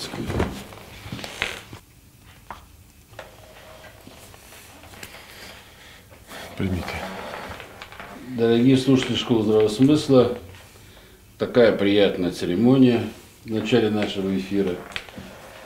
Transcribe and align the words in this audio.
Липецкой. 0.00 0.24
Примите. 6.56 6.84
Дорогие 8.36 8.76
слушатели 8.76 9.16
Школы 9.16 9.42
Здравого 9.42 9.68
Смысла, 9.68 10.38
такая 11.38 11.76
приятная 11.76 12.30
церемония 12.30 13.04
в 13.44 13.50
начале 13.50 13.90
нашего 13.90 14.36
эфира. 14.36 14.76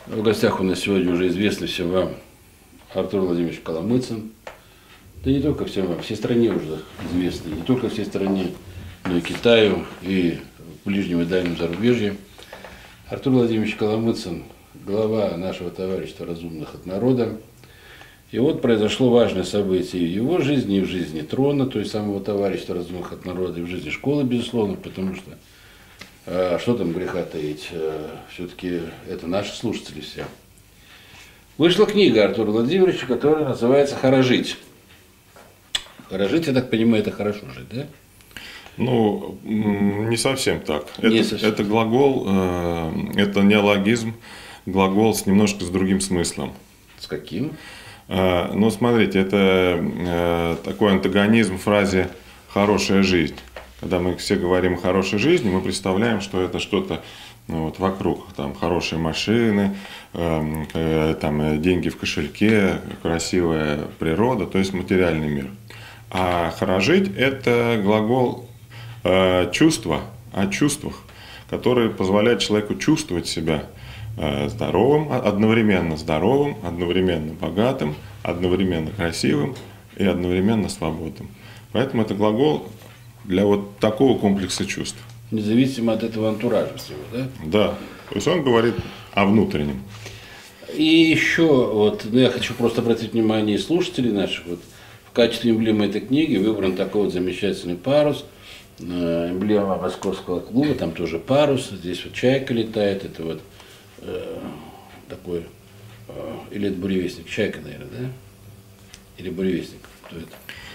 В 0.07 0.23
гостях 0.23 0.61
у 0.61 0.62
нас 0.62 0.80
сегодня 0.80 1.12
уже 1.12 1.29
известный 1.29 1.69
всем 1.69 1.91
вам 1.91 2.14
Артур 2.95 3.23
Владимирович 3.23 3.61
Коломыцын. 3.61 4.32
Да 5.25 5.30
не 5.30 5.41
только 5.41 5.65
всем 5.65 5.87
вам, 5.87 6.02
всей 6.02 6.16
стране 6.16 6.51
уже 6.51 6.82
известный. 7.10 7.52
Не 7.52 7.62
только 7.62 7.88
всей 7.88 8.05
стране, 8.05 8.48
но 9.05 9.16
и 9.16 9.21
Китаю, 9.21 9.85
и 10.02 10.38
в 10.85 10.88
ближнем 10.88 11.23
и 11.23 11.24
дальнем 11.24 11.57
зарубежье. 11.57 12.16
Артур 13.11 13.35
Владимирович 13.35 13.77
Коломыцын, 13.77 14.45
глава 14.87 15.37
нашего 15.37 15.71
товарищества 15.71 16.25
разумных 16.25 16.75
от 16.75 16.87
народа. 16.87 17.37
И 18.30 18.39
вот 18.39 18.63
произошло 18.63 19.11
важное 19.11 19.45
событие 19.45 20.03
в 20.03 20.11
его 20.11 20.39
жизни, 20.41 20.79
и 20.79 20.80
в 20.80 20.87
жизни 20.87 21.21
трона, 21.21 21.67
то 21.67 21.79
есть 21.79 21.91
самого 21.91 22.21
товарищества 22.21 22.77
разумных 22.77 23.13
от 23.13 23.27
народа, 23.27 23.61
и 23.61 23.63
в 23.63 23.67
жизни 23.67 23.91
школы, 23.91 24.25
безусловно, 24.25 24.77
потому 24.77 25.15
что 25.17 25.33
э, 26.25 26.59
что 26.59 26.79
там 26.79 26.93
греха 26.95 27.25
таить, 27.25 27.69
э, 27.73 28.09
все-таки 28.33 28.80
это 29.07 29.27
наши 29.27 29.55
слушатели 29.55 30.01
все. 30.01 30.25
Вышла 31.59 31.85
книга 31.85 32.25
Артура 32.25 32.52
Владимировича, 32.52 33.07
которая 33.07 33.47
называется 33.47 33.97
«Хорожить». 33.97 34.57
Хорожить, 36.09 36.47
я 36.47 36.55
так 36.55 36.71
понимаю, 36.71 37.02
это 37.02 37.11
хорошо 37.11 37.51
жить, 37.55 37.68
да? 37.71 37.87
Ну, 38.77 39.39
не 39.45 40.17
совсем 40.17 40.61
так. 40.61 40.87
Не 41.03 41.19
это, 41.19 41.29
совсем. 41.29 41.49
это 41.49 41.65
глагол, 41.65 42.25
э, 42.27 42.93
это 43.17 43.43
неологизм, 43.43 44.15
глагол 44.67 45.15
с 45.15 45.27
немножко 45.27 45.65
с 45.65 45.69
другим 45.69 46.01
смыслом. 46.01 46.53
С 46.99 47.07
каким? 47.07 47.52
Э, 48.09 48.52
Ну, 48.52 48.71
смотрите, 48.71 49.21
это 49.21 49.79
э, 49.80 50.57
такой 50.65 50.93
антагонизм 50.93 51.59
фразе 51.59 52.11
«хорошая 52.49 53.02
жизнь». 53.02 53.37
Когда 53.80 53.99
мы 53.99 54.17
все 54.17 54.37
говорим 54.37 54.75
о 54.75 54.77
хорошей 54.79 55.19
жизни, 55.19 55.51
мы 55.51 55.61
представляем, 55.61 56.21
что 56.21 56.41
это 56.41 56.59
что-то 56.59 57.02
ну, 57.49 57.65
вот 57.65 57.79
вокруг, 57.79 58.33
там 58.35 58.55
хорошие 58.55 58.99
машины, 58.99 59.77
эм, 60.15 60.67
э, 60.73 61.15
там 61.21 61.61
деньги 61.61 61.91
в 61.91 61.99
кошельке, 61.99 62.80
красивая 63.02 63.80
природа, 63.99 64.47
то 64.47 64.59
есть 64.59 64.72
материальный 64.72 65.28
мир. 65.28 65.50
А 66.11 66.50
хорожить– 66.59 67.15
это 67.19 67.78
глагол 67.83 68.49
чувства, 69.53 70.00
о 70.33 70.47
чувствах, 70.49 70.94
который 71.49 71.91
позволяет 71.91 72.41
человеку 72.41 72.75
чувствовать 72.75 73.27
себя 73.27 73.65
э, 74.16 74.49
здоровым, 74.49 75.09
а- 75.11 75.21
одновременно 75.21 75.97
здоровым, 75.97 76.56
одновременно 76.62 77.33
богатым, 77.34 77.94
одновременно 78.22 78.91
красивым 78.91 79.55
и 79.97 80.05
одновременно 80.05 80.69
свободным. 80.69 81.28
Поэтому 81.72 82.03
это 82.03 82.15
глагол 82.15 82.69
для 83.25 83.44
вот 83.44 83.78
такого 83.78 84.19
комплекса 84.19 84.66
чувств. 84.66 84.99
Независимо 85.31 85.93
от 85.93 86.03
этого 86.03 86.28
антуража 86.28 86.77
всего, 86.77 86.99
да? 87.12 87.28
Да. 87.44 87.69
То 88.09 88.15
есть 88.16 88.28
он 88.28 88.43
говорит 88.43 88.75
о 89.12 89.27
внутреннем. 89.27 89.83
И 90.77 90.84
еще, 90.84 91.47
вот, 91.47 92.05
ну, 92.11 92.19
я 92.19 92.31
хочу 92.31 92.55
просто 92.55 92.81
обратить 92.81 93.12
внимание 93.12 93.59
слушателей 93.59 94.12
наших, 94.12 94.47
вот, 94.47 94.61
в 95.06 95.12
качестве 95.12 95.53
эмблемы 95.53 95.87
этой 95.87 96.00
книги 96.00 96.37
выбран 96.37 96.75
такой 96.75 97.05
вот 97.05 97.12
замечательный 97.12 97.77
парус, 97.77 98.25
э, 98.25 98.34
эмблема 98.81 99.77
Московского 99.77 100.41
клуба, 100.41 100.75
там 100.75 100.93
тоже 100.93 101.19
парус, 101.19 101.71
здесь 101.71 102.05
вот 102.05 102.15
чайка 102.15 102.53
летает, 102.55 103.05
это 103.05 103.23
вот 103.23 103.41
э, 104.03 104.39
такой, 105.09 105.45
э, 106.09 106.12
или 106.51 106.69
это 106.69 106.77
буревестник, 106.79 107.29
чайка, 107.29 107.61
наверное, 107.61 107.89
да? 108.01 108.07
Или 109.19 109.31
буревестник, 109.31 109.79
кто 110.03 110.17
это? 110.17 110.27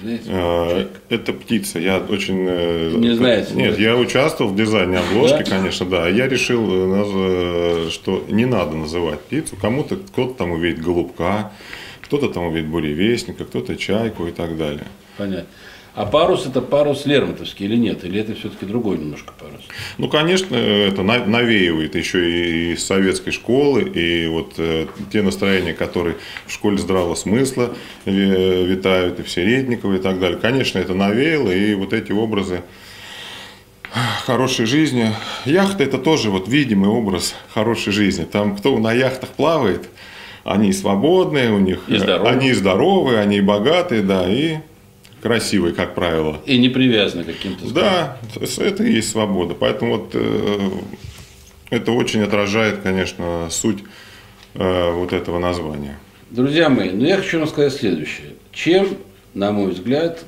Знаете, 0.01 0.23
Э, 0.29 0.69
чайка. 0.71 0.89
Это 1.09 1.33
птица. 1.33 1.79
Я 1.79 1.97
очень... 1.99 2.45
э, 2.47 2.93
Не 2.95 3.15
знаете, 3.15 3.53
Нет, 3.53 3.75
да? 3.75 3.81
я 3.81 3.97
участвовал 3.97 4.51
в 4.51 4.55
дизайне 4.55 4.97
обложки, 4.97 5.43
Да? 5.43 5.43
конечно, 5.43 5.85
да. 5.85 6.07
Я 6.07 6.27
решил, 6.29 6.65
э, 6.71 7.85
э, 7.87 7.89
что 7.91 8.23
не 8.29 8.45
надо 8.45 8.77
называть 8.77 9.19
птицу. 9.19 9.57
Кому-то 9.57 9.97
кто-то 9.97 10.35
там 10.35 10.51
увидит 10.51 10.81
голубка, 10.81 11.51
кто-то 12.01 12.29
там 12.29 12.45
увидит 12.45 12.69
буревестника, 12.69 13.43
кто-то 13.43 13.75
чайку 13.75 14.25
и 14.25 14.31
так 14.31 14.57
далее. 14.57 14.85
Понятно. 15.17 15.45
А 15.95 16.05
парус 16.05 16.45
это 16.45 16.61
парус 16.61 17.05
Лермонтовский 17.05 17.65
или 17.65 17.75
нет? 17.75 18.05
Или 18.05 18.21
это 18.21 18.33
все-таки 18.35 18.65
другой 18.65 18.97
немножко 18.97 19.33
парус? 19.37 19.61
Ну, 19.97 20.07
конечно, 20.07 20.55
это 20.55 21.01
на- 21.03 21.25
навеивает 21.25 21.95
еще 21.95 22.29
и 22.29 22.73
из 22.73 22.85
советской 22.85 23.31
школы, 23.31 23.81
и 23.81 24.27
вот 24.27 24.53
э, 24.57 24.85
те 25.11 25.21
настроения, 25.21 25.73
которые 25.73 26.15
в 26.45 26.51
школе 26.53 26.77
здравого 26.77 27.15
смысла 27.15 27.73
э, 28.05 28.11
витают, 28.65 29.19
и 29.19 29.23
в 29.23 29.29
Середниково 29.29 29.95
и 29.95 29.99
так 29.99 30.19
далее. 30.19 30.37
Конечно, 30.39 30.79
это 30.79 30.93
навеяло, 30.93 31.49
и 31.51 31.73
вот 31.73 31.91
эти 31.91 32.11
образы 32.11 32.61
хорошей 34.25 34.65
жизни. 34.65 35.11
Яхта– 35.45 35.83
это 35.85 35.97
тоже 35.97 36.29
вот 36.29 36.47
видимый 36.47 36.89
образ 36.89 37.35
хорошей 37.53 37.91
жизни. 37.91 38.23
Там 38.23 38.55
кто 38.55 38.77
на 38.77 38.93
яхтах 38.93 39.29
плавает, 39.29 39.89
они 40.43 40.71
свободные, 40.73 41.51
у 41.51 41.57
них 41.59 41.79
И 41.87 41.97
здоровые. 41.97 42.31
они 42.33 42.53
здоровые, 42.53 43.19
они 43.19 43.41
богатые, 43.41 44.01
да, 44.03 44.31
и 44.31 44.57
красивые, 45.21 45.73
как 45.73 45.95
правило. 45.95 46.41
И 46.45 46.57
не 46.57 46.69
привязаны 46.69 47.23
к 47.23 47.27
каким-то 47.27 47.71
Да, 47.73 48.17
это 48.35 48.83
и 48.83 48.93
есть 48.93 49.11
свобода. 49.11 49.53
Поэтому 49.53 49.97
вот 49.97 50.11
э, 50.13 50.69
это 51.69 51.91
очень 51.91 52.21
отражает, 52.21 52.79
конечно, 52.81 53.47
суть 53.49 53.79
э, 54.55 54.91
вот 54.91 55.13
этого 55.13 55.39
названия. 55.39 55.97
Друзья 56.29 56.69
мои, 56.69 56.91
ну 56.91 57.05
я 57.05 57.17
хочу 57.17 57.39
вам 57.39 57.47
сказать 57.47 57.73
следующее. 57.73 58.33
Чем, 58.51 58.97
на 59.33 59.51
мой 59.51 59.71
взгляд, 59.71 60.23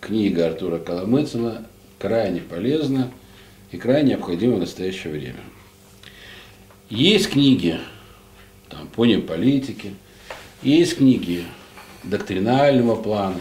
книга 0.00 0.46
Артура 0.46 0.78
Коломыцына 0.78 1.66
крайне 1.98 2.40
полезна 2.40 3.10
и 3.70 3.76
крайне 3.76 4.10
необходима 4.10 4.56
в 4.56 4.60
настоящее 4.60 5.12
время. 5.12 5.40
Есть 6.90 7.30
книги 7.30 7.78
там, 8.68 8.88
по 8.88 9.06
политики, 9.20 9.94
есть 10.62 10.96
книги 10.96 11.44
доктринального 12.02 12.96
плана, 12.96 13.40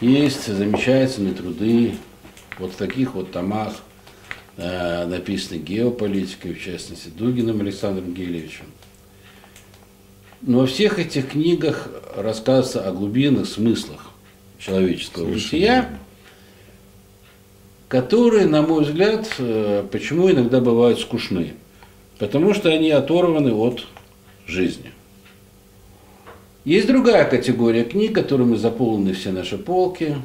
есть 0.00 0.46
замечательные 0.46 1.34
труды 1.34 1.94
вот 2.58 2.72
в 2.72 2.76
таких 2.76 3.14
вот 3.14 3.32
томах, 3.32 3.74
э, 4.56 5.06
написаны 5.06 5.58
геополитикой, 5.58 6.54
в 6.54 6.62
частности, 6.62 7.08
Дугиным 7.08 7.60
Александром 7.60 8.14
Гелевичем. 8.14 8.66
Но 10.42 10.60
во 10.60 10.66
всех 10.66 10.98
этих 10.98 11.30
книгах 11.30 11.88
рассказывается 12.16 12.88
о 12.88 12.92
глубинных 12.92 13.46
смыслах 13.46 14.10
человеческого 14.58 15.24
Совершенно 15.24 15.82
бытия, 15.82 15.98
которые, 17.88 18.46
на 18.46 18.62
мой 18.62 18.84
взгляд, 18.84 19.28
э, 19.38 19.84
почему 19.90 20.30
иногда 20.30 20.60
бывают 20.60 21.00
скучны? 21.00 21.54
Потому 22.18 22.54
что 22.54 22.70
они 22.70 22.90
оторваны 22.90 23.52
от 23.52 23.86
жизни. 24.46 24.89
Есть 26.64 26.88
другая 26.88 27.24
категория 27.24 27.84
книг, 27.84 28.14
которыми 28.14 28.54
заполнены 28.56 29.14
все 29.14 29.32
наши 29.32 29.56
полки. 29.56 30.16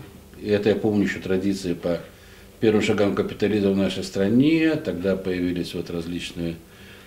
И 0.41 0.49
это 0.49 0.69
я 0.69 0.75
помню 0.75 1.03
еще 1.03 1.19
традиции 1.19 1.73
по 1.73 2.01
первым 2.59 2.81
шагам 2.81 3.15
капитализма 3.15 3.71
в 3.71 3.77
нашей 3.77 4.03
стране. 4.03 4.75
Тогда 4.75 5.15
появились 5.15 5.73
вот 5.73 5.89
различные 5.89 6.55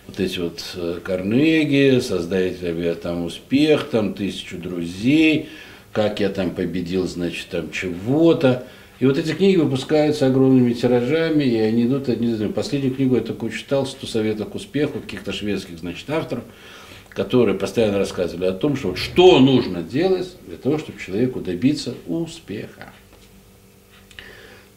вот 0.07 0.19
эти 0.19 0.39
вот 0.39 0.65
э, 0.77 1.01
Карнеги, 1.05 2.01
создатели 2.01 2.95
там 2.95 3.27
успех, 3.27 3.91
там 3.91 4.15
тысячу 4.15 4.57
друзей, 4.57 5.51
как 5.93 6.21
я 6.21 6.31
там 6.31 6.51
победил, 6.51 7.07
значит, 7.07 7.49
там 7.51 7.71
чего-то. 7.71 8.65
И 8.99 9.05
вот 9.05 9.19
эти 9.19 9.33
книги 9.33 9.57
выпускаются 9.57 10.27
огромными 10.27 10.73
тиражами, 10.73 11.45
и 11.45 11.57
они 11.59 11.85
идут, 11.85 12.09
не 12.09 12.35
знаю, 12.35 12.53
последнюю 12.55 12.95
книгу 12.95 13.17
я 13.17 13.21
такую 13.21 13.53
читал, 13.53 13.85
«100 13.85 14.07
советов 14.07 14.49
к 14.49 14.55
успеху» 14.55 15.01
каких-то 15.01 15.33
шведских, 15.33 15.79
значит, 15.79 16.09
авторов, 16.09 16.45
которые 17.19 17.59
постоянно 17.59 17.99
рассказывали 17.99 18.47
о 18.47 18.53
том, 18.53 18.77
что, 18.77 18.95
что 18.95 19.41
нужно 19.41 19.83
делать 19.83 20.29
для 20.47 20.57
того, 20.57 20.79
чтобы 20.79 21.01
человеку 21.01 21.41
добиться 21.41 21.95
успеха. 22.07 22.93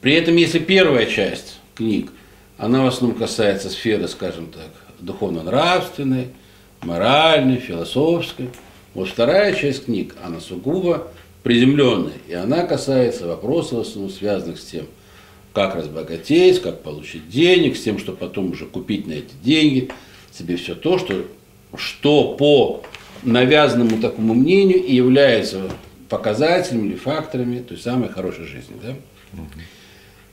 При 0.01 0.13
этом, 0.13 0.35
если 0.37 0.57
первая 0.57 1.05
часть 1.05 1.59
книг, 1.75 2.11
она 2.57 2.83
в 2.83 2.87
основном 2.87 3.19
касается 3.19 3.69
сферы, 3.69 4.07
скажем 4.07 4.47
так, 4.47 4.71
духовно-нравственной, 4.99 6.29
моральной, 6.81 7.57
философской, 7.57 8.49
вот 8.95 9.09
вторая 9.09 9.53
часть 9.53 9.85
книг, 9.85 10.15
она 10.23 10.39
сугубо 10.39 11.09
приземленная, 11.43 12.17
и 12.27 12.33
она 12.33 12.65
касается 12.65 13.27
вопросов, 13.27 13.77
в 13.77 13.81
основном 13.81 14.09
связанных 14.11 14.59
с 14.59 14.65
тем, 14.65 14.87
как 15.53 15.75
разбогатеть, 15.75 16.59
как 16.59 16.81
получить 16.81 17.29
денег, 17.29 17.77
с 17.77 17.83
тем, 17.83 17.99
что 17.99 18.13
потом 18.13 18.49
уже 18.49 18.65
купить 18.65 19.05
на 19.05 19.13
эти 19.13 19.33
деньги 19.43 19.91
себе 20.31 20.55
все 20.55 20.73
то, 20.73 20.97
что, 20.97 21.25
что 21.75 22.35
по 22.35 22.83
навязанному 23.23 24.01
такому 24.01 24.33
мнению 24.33 24.83
и 24.83 24.95
является 24.95 25.69
показателями 26.09 26.87
или 26.87 26.95
факторами 26.95 27.59
той 27.59 27.77
самой 27.77 28.09
хорошей 28.09 28.45
жизни. 28.45 28.75
Да? 28.83 28.95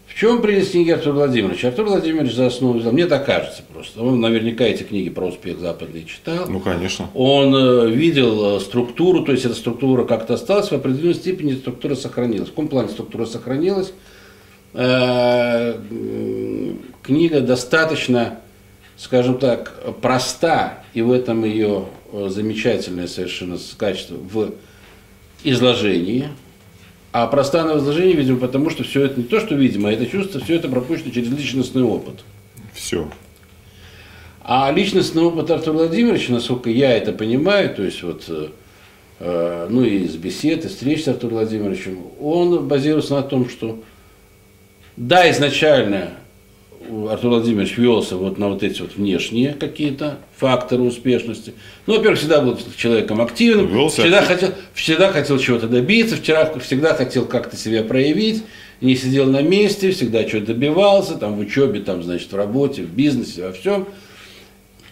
В 0.06 0.14
чем 0.20 0.42
прелесть 0.42 0.72
книги 0.72 0.90
Артура 0.90 1.14
Владимировича? 1.14 1.68
Артур 1.68 1.86
Владимирович 1.86 2.34
за 2.34 2.46
основу 2.46 2.78
взял, 2.78 2.90
мне 2.90 3.06
так 3.06 3.24
кажется 3.24 3.62
просто. 3.72 4.02
Он 4.02 4.20
наверняка 4.20 4.64
эти 4.64 4.82
книги 4.82 5.10
про 5.10 5.26
успех 5.26 5.60
западный 5.60 6.04
читал. 6.04 6.46
Ну, 6.48 6.58
конечно. 6.58 7.08
Он 7.14 7.54
э, 7.54 7.90
видел 7.90 8.56
э, 8.56 8.60
структуру, 8.60 9.22
то 9.22 9.30
есть 9.30 9.44
эта 9.44 9.54
структура 9.54 10.04
как-то 10.04 10.34
осталась, 10.34 10.70
в 10.70 10.74
определенной 10.74 11.14
степени 11.14 11.54
структура 11.54 11.94
сохранилась. 11.94 12.48
В 12.48 12.52
каком 12.52 12.66
плане 12.66 12.88
структура 12.88 13.26
сохранилась? 13.26 13.92
Э, 14.74 15.74
книга 17.02 17.40
достаточно, 17.40 18.40
скажем 18.98 19.38
так, 19.38 19.80
проста, 20.02 20.82
и 20.92 21.02
в 21.02 21.12
этом 21.12 21.44
ее 21.44 21.86
замечательное 22.12 23.06
совершенно 23.06 23.56
качество 23.78 24.16
в 24.16 24.52
изложении. 25.44 26.28
А 27.12 27.26
проста 27.28 27.64
на 27.64 27.78
изложении, 27.78 28.14
видимо, 28.14 28.38
потому 28.38 28.68
что 28.68 28.82
все 28.82 29.04
это 29.04 29.20
не 29.20 29.26
то, 29.26 29.40
что 29.40 29.54
видимо, 29.54 29.88
а 29.88 29.92
это 29.92 30.04
чувство, 30.06 30.40
все 30.40 30.56
это 30.56 30.68
пропущено 30.68 31.10
через 31.10 31.30
личностный 31.30 31.82
опыт. 31.82 32.20
Все. 32.74 33.10
А 34.42 34.70
личностный 34.72 35.22
опыт 35.22 35.50
Артура 35.50 35.76
Владимировича, 35.76 36.32
насколько 36.32 36.68
я 36.68 36.96
это 36.96 37.12
понимаю, 37.12 37.74
то 37.74 37.82
есть 37.82 38.02
вот, 38.02 38.24
э, 39.20 39.66
ну 39.70 39.84
и 39.84 40.04
из 40.04 40.16
бесед, 40.16 40.64
и 40.64 40.68
встреч 40.68 41.04
с 41.04 41.08
Артуром 41.08 41.36
Владимировичем, 41.36 41.98
он 42.20 42.66
базируется 42.66 43.14
на 43.14 43.22
том, 43.22 43.48
что 43.48 43.82
да, 44.96 45.30
изначально 45.30 46.17
Артур 47.10 47.32
Владимирович 47.32 47.76
велся 47.76 48.16
вот 48.16 48.38
на 48.38 48.48
вот 48.48 48.62
эти 48.62 48.80
вот 48.80 48.96
внешние 48.96 49.52
какие-то 49.52 50.18
факторы 50.36 50.82
успешности. 50.82 51.52
Ну, 51.86 51.96
во-первых, 51.96 52.18
всегда 52.18 52.40
был 52.40 52.58
человеком 52.76 53.20
активным, 53.20 53.66
велся 53.66 54.02
всегда, 54.02 54.22
хотел, 54.22 54.50
всегда 54.74 55.12
хотел 55.12 55.38
чего-то 55.38 55.68
добиться, 55.68 56.16
вчера, 56.16 56.52
всегда 56.58 56.94
хотел 56.94 57.26
как-то 57.26 57.56
себя 57.56 57.82
проявить, 57.82 58.42
не 58.80 58.96
сидел 58.96 59.26
на 59.26 59.42
месте, 59.42 59.90
всегда 59.90 60.24
чего-то 60.24 60.54
добивался, 60.54 61.16
там 61.16 61.36
в 61.36 61.40
учебе, 61.40 61.80
там, 61.80 62.02
значит, 62.02 62.32
в 62.32 62.36
работе, 62.36 62.82
в 62.82 62.90
бизнесе, 62.90 63.46
во 63.46 63.52
всем. 63.52 63.86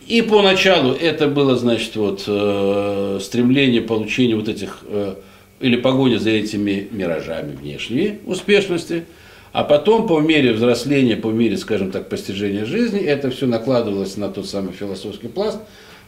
И 0.07 0.23
поначалу 0.23 0.93
это 0.93 1.29
было, 1.29 1.57
значит, 1.57 1.97
вот 1.97 2.25
э, 2.27 3.19
стремление 3.23 3.81
получения 3.81 4.37
вот 4.37 4.49
этих, 4.49 4.81
э, 4.89 5.15
или 5.61 5.77
погоня 5.77 6.19
за 6.19 6.31
этими 6.31 6.89
миражами 6.91 7.57
внешней 7.57 8.19
успешности– 8.27 9.05
а 9.56 9.64
потом, 9.64 10.06
по 10.06 10.20
мере 10.20 10.53
взросления, 10.53 11.17
по 11.17 11.29
мере, 11.29 11.56
скажем 11.56 11.91
так, 11.91 12.11
постижения 12.11 12.67
жизни, 12.67 13.00
это 13.00 13.31
все 13.31 13.47
накладывалось 13.47 14.19
на 14.19 14.29
тот 14.29 14.47
самый 14.47 14.75
философский 14.75 15.29
пласт, 15.29 15.58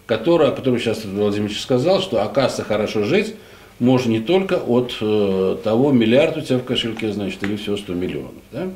который, 0.04 0.48
о 0.48 0.50
котором 0.50 0.78
сейчас 0.78 1.06
Владимир 1.06 1.50
сказал, 1.54 2.02
что 2.02 2.22
оказывается 2.22 2.64
хорошо 2.64 3.04
жить 3.04 3.36
можно 3.78 4.10
не 4.10 4.20
только 4.20 4.56
от 4.56 4.94
э, 5.00 5.56
того, 5.64 5.92
миллиард 5.92 6.36
у 6.36 6.42
тебя 6.42 6.58
в 6.58 6.64
кошельке, 6.64 7.10
значит, 7.10 7.42
или 7.42 7.56
всего 7.56 7.78
100 7.78 7.94
миллионов. 7.94 8.34
Да? 8.52 8.68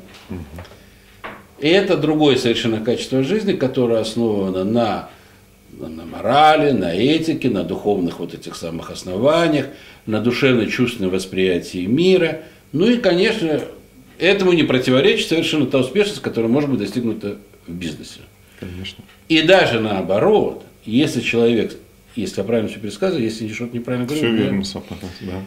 И 1.59 1.67
это 1.67 1.95
другое 1.95 2.37
совершенно 2.37 2.83
качество 2.83 3.21
жизни, 3.21 3.53
которое 3.53 3.99
основано 3.99 4.63
на, 4.63 5.09
на 5.77 6.03
морали, 6.03 6.71
на 6.71 6.95
этике, 6.95 7.51
на 7.51 7.63
духовных 7.63 8.19
вот 8.19 8.33
этих 8.33 8.55
самых 8.55 8.89
основаниях, 8.89 9.67
на 10.07 10.19
душевно-чувственном 10.19 11.11
восприятии 11.11 11.85
мира. 11.85 12.39
Ну 12.71 12.87
и, 12.87 12.97
конечно, 12.97 13.61
Этому 14.19 14.53
не 14.53 14.63
противоречит 14.63 15.27
совершенно 15.27 15.65
та 15.65 15.79
успешность, 15.79 16.21
которая 16.21 16.51
может 16.51 16.69
быть 16.69 16.79
достигнута 16.79 17.37
в 17.67 17.71
бизнесе. 17.71 18.21
Конечно. 18.59 19.03
И 19.27 19.41
даже 19.41 19.79
наоборот, 19.79 20.63
если 20.85 21.21
человек, 21.21 21.75
если 22.15 22.41
я 22.41 22.43
правильно 22.43 22.69
все 22.69 22.79
пересказываю, 22.79 23.23
если 23.23 23.51
что-то 23.51 23.75
неправильно 23.75 24.07
говорю. 24.07 24.21
Все 24.21 24.35
верно, 24.35 24.63
да. 25.21 25.41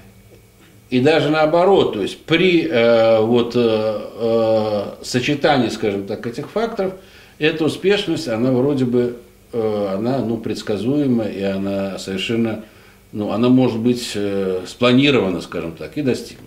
И 0.88 1.00
даже 1.00 1.30
наоборот, 1.30 1.94
то 1.94 2.02
есть 2.02 2.18
при 2.18 2.64
э, 2.64 3.20
вот, 3.20 3.56
э, 3.56 3.60
э, 3.60 4.82
сочетании, 5.02 5.68
скажем 5.68 6.06
так, 6.06 6.24
этих 6.26 6.48
факторов, 6.50 6.94
эта 7.38 7.64
успешность, 7.64 8.28
она 8.28 8.52
вроде 8.52 8.84
бы, 8.84 9.16
э, 9.52 9.94
она 9.94 10.18
ну, 10.18 10.36
предсказуема, 10.36 11.24
и 11.24 11.42
она 11.42 11.98
совершенно, 11.98 12.64
ну, 13.10 13.32
она 13.32 13.48
может 13.48 13.78
быть 13.78 14.12
э, 14.14 14.62
спланирована, 14.66 15.40
скажем 15.40 15.72
так, 15.72 15.96
и 15.96 16.02
достигнута. 16.02 16.45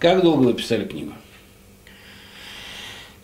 Как 0.00 0.22
долго 0.22 0.44
вы 0.44 0.54
писали 0.54 0.84
книгу? 0.84 1.12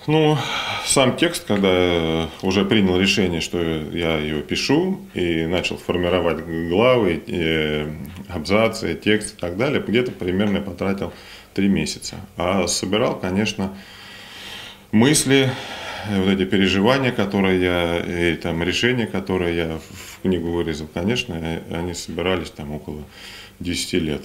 Ну, 0.06 0.36
сам 0.84 1.16
текст, 1.16 1.44
когда 1.46 1.68
я 1.72 2.28
уже 2.42 2.64
принял 2.64 2.98
решение, 2.98 3.40
что 3.40 3.58
я 3.58 4.18
ее 4.18 4.42
пишу, 4.42 5.00
и 5.14 5.46
начал 5.46 5.78
формировать 5.78 6.44
главы, 6.68 7.22
и 7.26 7.86
абзацы, 8.28 9.00
текст 9.02 9.36
и 9.36 9.40
так 9.40 9.56
далее, 9.56 9.82
где-то 9.86 10.10
примерно 10.10 10.60
потратил 10.60 11.12
три 11.54 11.68
месяца. 11.68 12.16
А 12.36 12.66
собирал, 12.66 13.18
конечно, 13.18 13.74
мысли, 14.92 15.50
вот 16.10 16.28
эти 16.28 16.44
переживания, 16.44 17.12
которые 17.12 17.62
я, 17.62 18.32
и 18.32 18.36
там 18.36 18.62
решения, 18.62 19.06
которые 19.06 19.56
я 19.56 19.78
в 19.78 20.20
книгу 20.22 20.50
вырезал, 20.50 20.88
конечно, 20.92 21.62
они 21.70 21.94
собирались 21.94 22.50
там 22.50 22.72
около 22.72 23.04
10 23.60 23.92
лет. 23.94 24.22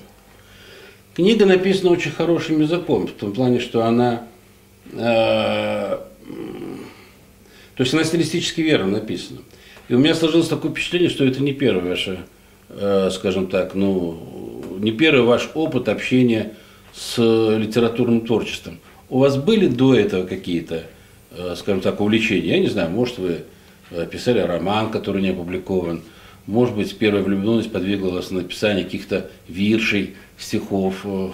Книга 1.19 1.45
написана 1.45 1.91
очень 1.91 2.11
хорошим 2.11 2.61
языком, 2.61 3.05
в 3.05 3.11
том 3.11 3.33
плане, 3.33 3.59
что 3.59 3.83
она, 3.83 4.23
э, 4.93 5.97
то 5.97 5.99
есть 7.77 7.93
она 7.93 8.05
стилистически 8.05 8.61
верно 8.61 8.91
написана. 8.91 9.41
И 9.89 9.95
у 9.95 9.99
меня 9.99 10.15
сложилось 10.15 10.47
такое 10.47 10.71
впечатление, 10.71 11.09
что 11.09 11.25
это 11.25 11.43
не 11.43 11.51
первый 11.51 11.89
ваш, 11.89 12.07
э, 12.69 13.09
скажем 13.11 13.47
так, 13.47 13.75
ну, 13.75 14.63
не 14.79 14.93
первый 14.93 15.23
ваш 15.23 15.49
опыт 15.55 15.89
общения 15.89 16.53
с 16.93 17.17
литературным 17.17 18.21
творчеством. 18.21 18.79
У 19.09 19.19
вас 19.19 19.35
были 19.35 19.67
до 19.67 19.95
этого 19.95 20.25
какие-то, 20.25 20.83
э, 21.31 21.55
скажем 21.57 21.81
так, 21.81 21.99
увлечения? 21.99 22.51
Я 22.51 22.59
не 22.59 22.69
знаю, 22.69 22.91
может, 22.91 23.17
вы 23.17 23.39
э, 23.91 24.07
писали 24.09 24.39
роман, 24.39 24.89
который 24.89 25.21
не 25.21 25.31
опубликован, 25.31 26.01
может 26.49 26.75
быть, 26.75 26.97
первая 26.97 27.21
влюбленность 27.21 27.71
подвигла 27.71 28.09
вас 28.09 28.31
на 28.31 28.41
написание 28.41 28.83
каких-то 28.83 29.29
виршей, 29.47 30.15
стихов? 30.39 30.95
Э? 31.03 31.31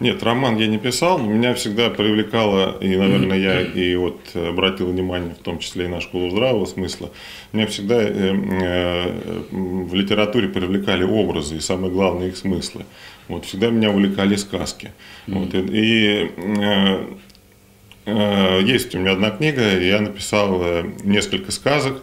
Нет, 0.00 0.24
роман 0.24 0.56
я 0.56 0.66
не 0.66 0.78
писал, 0.78 1.18
но 1.18 1.26
меня 1.26 1.54
всегда 1.54 1.88
привлекало, 1.88 2.76
и, 2.80 2.96
наверное, 2.96 3.38
я 3.38 3.60
и 3.60 3.94
вот 3.94 4.18
обратил 4.34 4.88
внимание, 4.88 5.34
в 5.34 5.42
том 5.42 5.60
числе 5.60 5.84
и 5.84 5.88
на 5.88 6.00
школу 6.00 6.30
здравого 6.30 6.64
смысла, 6.64 7.10
меня 7.52 7.68
всегда 7.68 8.02
э, 8.02 8.08
э, 8.10 9.42
в 9.52 9.94
литературе 9.94 10.48
привлекали 10.48 11.04
образы 11.04 11.56
и, 11.56 11.60
самое 11.60 11.92
главное, 11.92 12.28
их 12.28 12.36
смыслы. 12.36 12.86
Вот, 13.28 13.44
всегда 13.44 13.70
меня 13.70 13.90
увлекали 13.90 14.34
сказки. 14.34 14.90
Вот, 15.28 15.54
и, 15.54 16.32
э, 16.36 17.06
есть 18.64 18.94
у 18.96 18.98
меня 18.98 19.12
одна 19.12 19.30
книга, 19.30 19.80
я 19.80 20.00
написал 20.00 20.60
несколько 21.04 21.52
сказок, 21.52 22.02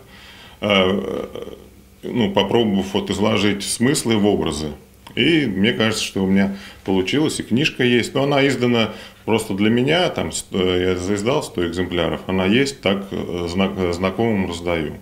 ну, 0.59 2.31
попробовав 2.33 2.93
вот 2.93 3.11
изложить 3.11 3.63
смыслы 3.63 4.17
в 4.17 4.25
образы. 4.25 4.71
И 5.15 5.45
мне 5.45 5.73
кажется, 5.73 6.03
что 6.03 6.23
у 6.23 6.27
меня 6.27 6.55
получилось, 6.85 7.39
и 7.39 7.43
книжка 7.43 7.83
есть, 7.83 8.13
но 8.13 8.23
она 8.23 8.47
издана 8.47 8.93
просто 9.25 9.53
для 9.53 9.69
меня, 9.69 10.09
там 10.09 10.31
я 10.51 10.93
издал 10.93 11.43
100 11.43 11.67
экземпляров, 11.67 12.21
она 12.27 12.45
есть, 12.45 12.81
так 12.81 13.07
э, 13.11 13.47
знак, 13.49 13.71
знакомым 13.93 14.49
раздаю. 14.49 14.93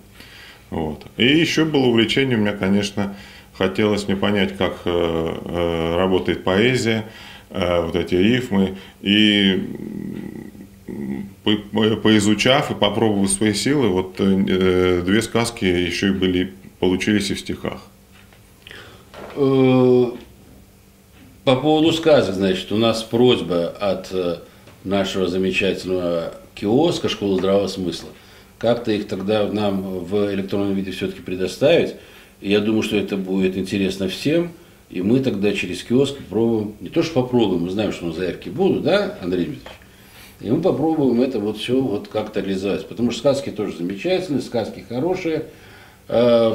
Вот. 0.70 1.04
И 1.16 1.24
еще 1.24 1.64
было 1.64 1.86
увлечение 1.86 2.36
у 2.36 2.40
меня, 2.40 2.52
конечно, 2.52 3.16
хотелось 3.52 4.06
мне 4.08 4.16
понять, 4.16 4.56
как 4.56 4.82
э, 4.84 4.90
э, 5.44 5.96
работает 5.96 6.44
поэзия, 6.44 7.04
э, 7.50 7.82
вот 7.84 7.94
эти 7.96 8.14
рифмы, 8.14 8.76
и 9.00 9.62
по, 11.44 11.56
поизучав 11.96 12.70
и 12.70 12.74
попробовав 12.74 13.30
свои 13.30 13.54
силы, 13.54 13.88
вот 13.88 14.16
э, 14.18 15.02
две 15.04 15.22
сказки 15.22 15.64
еще 15.64 16.08
и 16.08 16.12
были, 16.12 16.52
получились 16.78 17.30
и 17.30 17.34
в 17.34 17.40
стихах. 17.40 17.80
Э, 19.42 20.10
по 21.44 21.56
поводу 21.56 21.92
сказок, 21.92 22.34
значит, 22.34 22.70
у 22.72 22.76
нас 22.76 23.02
просьба 23.02 23.68
от 23.68 24.12
э, 24.12 24.36
нашего 24.84 25.28
замечательного 25.28 26.34
киоска 26.54 27.08
«Школа 27.08 27.38
здравого 27.38 27.66
смысла». 27.66 28.10
Как-то 28.58 28.92
их 28.92 29.08
тогда 29.08 29.46
нам 29.46 29.80
в 30.00 30.34
электронном 30.34 30.74
виде 30.74 30.90
все-таки 30.90 31.22
предоставить. 31.22 31.94
И 32.42 32.50
я 32.50 32.60
думаю, 32.60 32.82
что 32.82 32.98
это 32.98 33.16
будет 33.16 33.56
интересно 33.56 34.08
всем. 34.08 34.52
И 34.90 35.00
мы 35.00 35.20
тогда 35.20 35.54
через 35.54 35.82
киоск 35.84 36.18
попробуем, 36.18 36.74
не 36.80 36.90
то 36.90 37.02
что 37.02 37.22
попробуем, 37.22 37.62
мы 37.62 37.70
знаем, 37.70 37.92
что 37.92 38.06
на 38.06 38.12
заявки 38.12 38.50
будут, 38.50 38.82
да, 38.82 39.16
Андрей 39.22 39.46
Дмитриевич? 39.46 39.72
И 40.42 40.50
мы 40.50 40.60
попробуем 40.60 41.22
это 41.22 41.38
вот 41.38 41.56
все 41.56 41.80
вот 41.80 42.08
как-то 42.08 42.40
реализовать. 42.40 42.86
Потому 42.86 43.10
что 43.10 43.20
сказки 43.20 43.48
тоже 43.48 43.78
замечательные, 43.78 44.42
сказки 44.42 44.84
хорошие. 44.86 45.46
Э, 46.08 46.52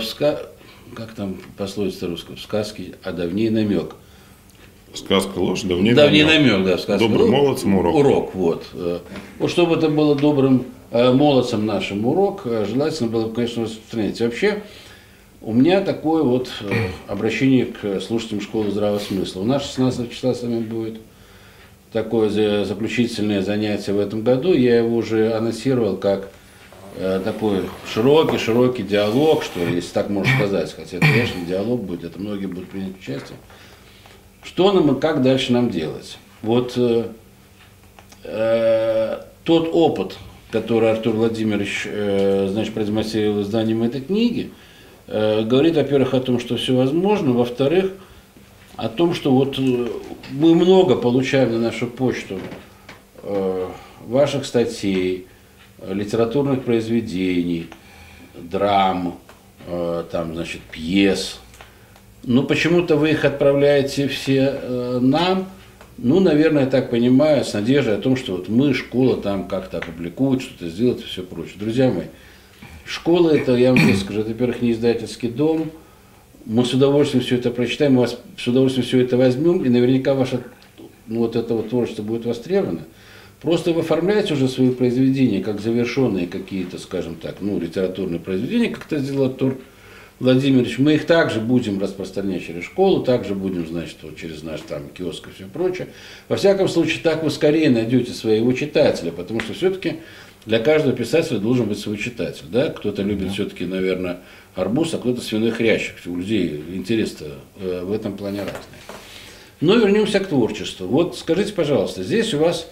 как 0.96 1.14
там 1.14 1.38
пословица 1.58 2.08
русская, 2.08 2.36
в 2.36 2.42
сказке, 2.42 2.96
а 3.04 3.12
давней 3.12 3.50
намек. 3.50 3.96
Сказка 4.94 5.38
ложь, 5.38 5.64
давней, 5.64 5.94
давней 5.94 6.24
намек. 6.24 6.54
намек 6.54 6.66
да, 6.66 6.78
сказка. 6.78 7.08
Добрым 7.08 7.32
молодцем 7.32 7.76
урок. 7.76 7.96
Урок, 7.96 8.36
вот. 8.36 8.66
Э, 8.74 9.00
вот 9.40 9.52
чтобы 9.52 9.76
это 9.76 9.90
было 9.90 10.16
добрым 10.16 10.66
э, 10.92 11.12
молодцем 11.12 11.66
нашим 11.66 12.06
урок, 12.06 12.44
э, 12.46 12.66
желательно 12.68 13.10
было 13.10 13.28
бы, 13.28 13.34
конечно, 13.34 13.66
распространять. 13.66 14.22
Вообще, 14.22 14.64
у 15.42 15.54
меня 15.54 15.82
такое 15.82 16.24
вот 16.24 16.50
обращение 17.08 17.66
к 17.66 18.00
слушателям 18.00 18.42
школы 18.42 18.72
здравого 18.72 19.00
смысла. 19.00 19.42
У 19.42 19.46
нас 19.46 19.64
16 19.64 20.12
числа 20.12 20.34
с 20.34 20.42
вами 20.42 20.62
будет 20.62 21.00
такое 21.92 22.66
заключительное 22.66 23.42
занятие 23.42 23.94
в 23.94 24.00
этом 24.00 24.22
году. 24.22 24.54
Я 24.54 24.78
его 24.78 24.96
уже 24.96 25.34
анонсировал 25.34 25.98
как 25.98 26.30
такой 27.24 27.70
широкий-широкий 27.94 28.84
диалог, 28.84 29.44
что 29.44 29.60
если 29.60 29.94
так 29.94 30.10
можно 30.10 30.34
сказать, 30.36 30.74
хотя 30.74 30.98
это, 30.98 31.06
конечно, 31.06 31.46
диалог 31.46 31.82
будет, 31.84 32.04
это 32.04 32.20
многие 32.20 32.46
будут 32.46 32.70
принять 32.70 32.98
участие. 32.98 33.38
Что 34.46 34.72
нам 34.72 34.96
и 34.96 35.00
как 35.00 35.22
дальше 35.22 35.52
нам 35.52 35.70
делать? 35.70 36.18
Вот 36.42 36.74
э, 36.78 37.08
э, 38.24 39.22
тот 39.44 39.70
опыт, 39.74 40.18
который 40.52 40.92
Артур 40.92 41.16
Владимирович 41.16 41.84
э, 41.86 42.48
значит, 42.52 42.74
продемонстрировал 42.74 43.42
изданием 43.42 43.82
этой 43.82 44.02
книги, 44.02 44.52
э, 45.08 45.42
говорит, 45.44 45.76
во-первых, 45.76 46.14
о 46.14 46.20
том, 46.20 46.40
что 46.40 46.58
все 46.58 46.76
возможно, 46.76 47.34
во-вторых, 47.34 47.94
о 48.76 48.88
том, 48.88 49.16
что 49.16 49.32
вот 49.32 49.58
э, 49.58 49.88
мы 50.32 50.54
много 50.54 50.96
получаем 50.96 51.52
на 51.52 51.60
нашу 51.60 51.88
почту 51.88 52.40
э, 53.24 53.68
ваших 54.06 54.46
статей, 54.46 55.26
литературных 55.92 56.64
произведений, 56.64 57.68
драм, 58.36 59.20
э, 59.68 60.04
там, 60.12 60.36
значит, 60.36 60.62
пьес. 60.62 61.40
Но 62.24 62.44
почему-то 62.44 62.96
вы 62.96 63.12
их 63.12 63.24
отправляете 63.24 64.08
все 64.08 64.60
нам, 65.00 65.48
ну, 65.98 66.20
наверное, 66.20 66.64
я 66.64 66.70
так 66.70 66.90
понимаю, 66.90 67.46
с 67.46 67.54
надеждой 67.54 67.96
о 67.96 68.02
том, 68.02 68.18
что 68.18 68.34
вот 68.34 68.50
мы, 68.50 68.74
школа, 68.74 69.16
там 69.18 69.48
как-то 69.48 69.78
опубликует, 69.78 70.42
что-то 70.42 70.70
сделает 70.70 71.00
и 71.00 71.04
все 71.04 71.24
прочее. 71.24 71.56
Друзья 71.58 71.90
мои, 71.90 72.08
школа 72.86 73.30
это, 73.30 73.56
я 73.56 73.74
вам 73.74 73.96
скажу, 73.96 74.22
это, 74.22 74.30
во-первых, 74.30 74.62
не 74.62 74.74
издательский 74.74 75.30
дом, 75.30 75.72
мы 76.46 76.66
с 76.66 76.74
удовольствием 76.74 77.24
все 77.24 77.36
это 77.36 77.50
прочитаем, 77.50 77.94
мы 77.94 78.02
вас 78.02 78.20
с 78.38 78.48
удовольствием 78.48 78.86
все 78.86 79.02
это 79.02 79.16
возьмем, 79.16 79.64
и 79.64 79.70
наверняка 79.70 80.14
ваше 80.14 80.44
ну, 81.08 81.20
вот 81.20 81.36
это 81.36 81.54
вот 81.54 81.70
творчество 81.70 82.04
будет 82.04 82.26
востребовано. 82.26 82.82
Просто 83.42 83.72
вы 83.72 83.82
оформляете 83.82 84.34
уже 84.34 84.48
свои 84.48 84.72
произведения 84.72 85.44
как 85.44 85.62
завершенные 85.62 86.28
какие-то, 86.28 86.78
скажем 86.78 87.16
так, 87.16 87.38
ну, 87.42 87.60
литературные 87.60 88.20
произведения, 88.20 88.70
как 88.70 88.86
это 88.88 89.00
сделал 89.00 89.26
Артур 89.26 89.58
Владимирович. 90.20 90.78
Мы 90.80 90.96
их 90.96 91.06
также 91.06 91.42
будем 91.42 91.80
распространять 91.80 92.46
через 92.46 92.64
школу, 92.64 93.04
также 93.04 93.36
будем, 93.36 93.68
значит, 93.68 93.98
вот 94.02 94.16
через 94.16 94.44
наш 94.44 94.62
там 94.62 94.90
киоск 94.90 95.28
и 95.28 95.32
все 95.32 95.46
прочее. 95.46 95.90
Во 96.30 96.38
всяком 96.38 96.70
случае, 96.70 97.02
так 97.04 97.24
вы 97.24 97.30
скорее 97.30 97.70
найдете 97.70 98.14
своего 98.14 98.54
читателя, 98.54 99.12
потому 99.12 99.42
что 99.42 99.54
все-таки 99.54 99.98
для 100.46 100.60
каждого 100.60 100.96
писателя 100.96 101.40
должен 101.40 101.66
быть 101.66 101.80
свой 101.80 101.98
читатель. 101.98 102.46
Да? 102.50 102.70
Кто-то 102.70 103.02
любит 103.02 103.34
все-таки, 103.34 103.66
наверное, 103.66 104.20
арбуз, 104.56 104.94
а 104.94 105.00
кто-то 105.00 105.22
свиной 105.22 105.52
хрящик. 105.52 105.96
У 106.06 106.16
людей 106.16 106.64
интерес-то 106.74 107.40
э, 107.60 107.82
в 107.84 107.92
этом 107.92 108.16
плане 108.16 108.40
разный. 108.40 108.80
Но 109.60 109.76
вернемся 109.76 110.20
к 110.20 110.28
творчеству. 110.28 110.88
Вот 110.88 111.18
скажите, 111.18 111.54
пожалуйста, 111.54 112.04
здесь 112.04 112.34
у 112.34 112.40
вас 112.40 112.70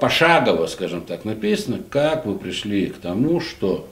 пошагово, 0.00 0.66
скажем 0.66 1.02
так, 1.02 1.24
написано, 1.24 1.80
как 1.90 2.24
вы 2.24 2.38
пришли 2.38 2.86
к 2.86 2.96
тому, 2.96 3.40
что 3.40 3.86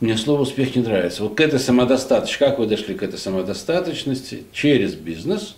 мне 0.00 0.16
слово 0.16 0.42
успех 0.42 0.76
не 0.76 0.82
нравится. 0.82 1.22
Вот 1.22 1.36
к 1.36 1.40
этой 1.40 1.58
самодостаточности, 1.58 2.38
как 2.38 2.58
вы 2.58 2.66
дошли 2.66 2.94
к 2.94 3.02
этой 3.02 3.18
самодостаточности? 3.18 4.44
Через 4.52 4.94
бизнес 4.94 5.56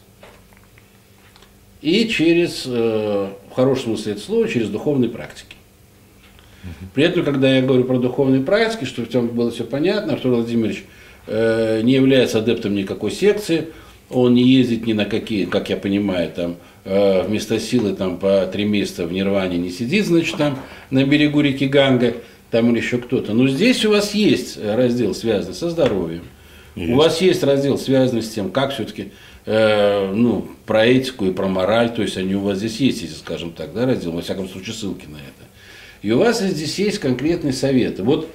и 1.83 2.09
через, 2.09 2.65
э, 2.67 3.31
в 3.51 3.55
хорошем 3.55 3.97
смысле 3.97 4.13
этого 4.13 4.25
слова, 4.25 4.49
через 4.49 4.69
духовные 4.69 5.11
практики. 5.11 5.57
При 6.95 7.05
этом, 7.05 7.25
когда 7.25 7.55
я 7.55 7.63
говорю 7.63 7.85
про 7.85 7.99
духовные 7.99 8.43
практики, 8.43 8.85
чтобы 8.85 9.07
в 9.07 9.11
этом 9.11 9.29
было 9.29 9.51
все 9.51 9.65
понятно, 9.65 10.15
Артур 10.15 10.35
Владимирович 10.35 10.85
э, 11.27 11.81
не 11.83 11.93
является 11.93 12.39
адептом 12.39 12.75
никакой 12.75 13.11
секции, 13.11 13.69
он 14.11 14.35
не 14.35 14.43
ездит 14.43 14.87
ни 14.87 14.93
на 14.93 15.05
какие, 15.05 15.45
как 15.45 15.71
я 15.71 15.77
понимаю, 15.77 16.31
там, 16.31 16.53
э, 16.53 16.55
вместо 16.89 17.61
силы 17.61 17.95
там 17.95 18.19
по 18.19 18.49
три 18.51 18.65
месяца 18.65 19.07
в 19.07 19.13
Нирване 19.13 19.59
не 19.59 19.71
сидит, 19.71 20.07
значит, 20.07 20.37
там 20.37 20.59
на 20.91 21.05
берегу 21.05 21.41
реки 21.41 21.67
Ганга, 21.67 22.15
там 22.51 22.71
или 22.71 22.79
еще 22.79 22.99
кто-то. 22.99 23.35
Но 23.35 23.47
здесь 23.49 23.85
у 23.85 23.91
вас 23.91 24.15
есть 24.15 24.59
раздел, 24.63 25.15
связанный 25.15 25.55
со 25.55 25.69
здоровьем. 25.71 26.23
Есть. 26.75 26.93
У 26.93 26.97
вас 26.97 27.21
есть 27.21 27.43
раздел, 27.43 27.77
связанный 27.77 28.23
с 28.23 28.31
тем, 28.31 28.51
как 28.51 28.73
все-таки 28.73 29.11
э, 29.47 30.13
ну, 30.13 30.49
про 30.65 30.87
этику 30.87 31.27
и 31.27 31.33
про 31.33 31.49
мораль, 31.49 31.93
то 31.93 32.03
есть 32.03 32.17
они 32.17 32.35
у 32.35 32.41
вас 32.41 32.59
здесь 32.59 32.79
есть, 32.79 33.03
если 33.03 33.17
скажем 33.17 33.53
так, 33.53 33.73
да, 33.75 33.85
раздел, 33.85 34.13
во 34.13 34.23
всяком 34.23 34.49
случае, 34.49 34.75
ссылки 34.75 35.07
на 35.07 35.17
это. 35.17 35.49
И 36.03 36.13
у 36.13 36.19
вас 36.19 36.41
здесь 36.41 36.79
есть 36.79 37.01
конкретные 37.01 37.53
советы. 37.53 38.05
Вот 38.05 38.29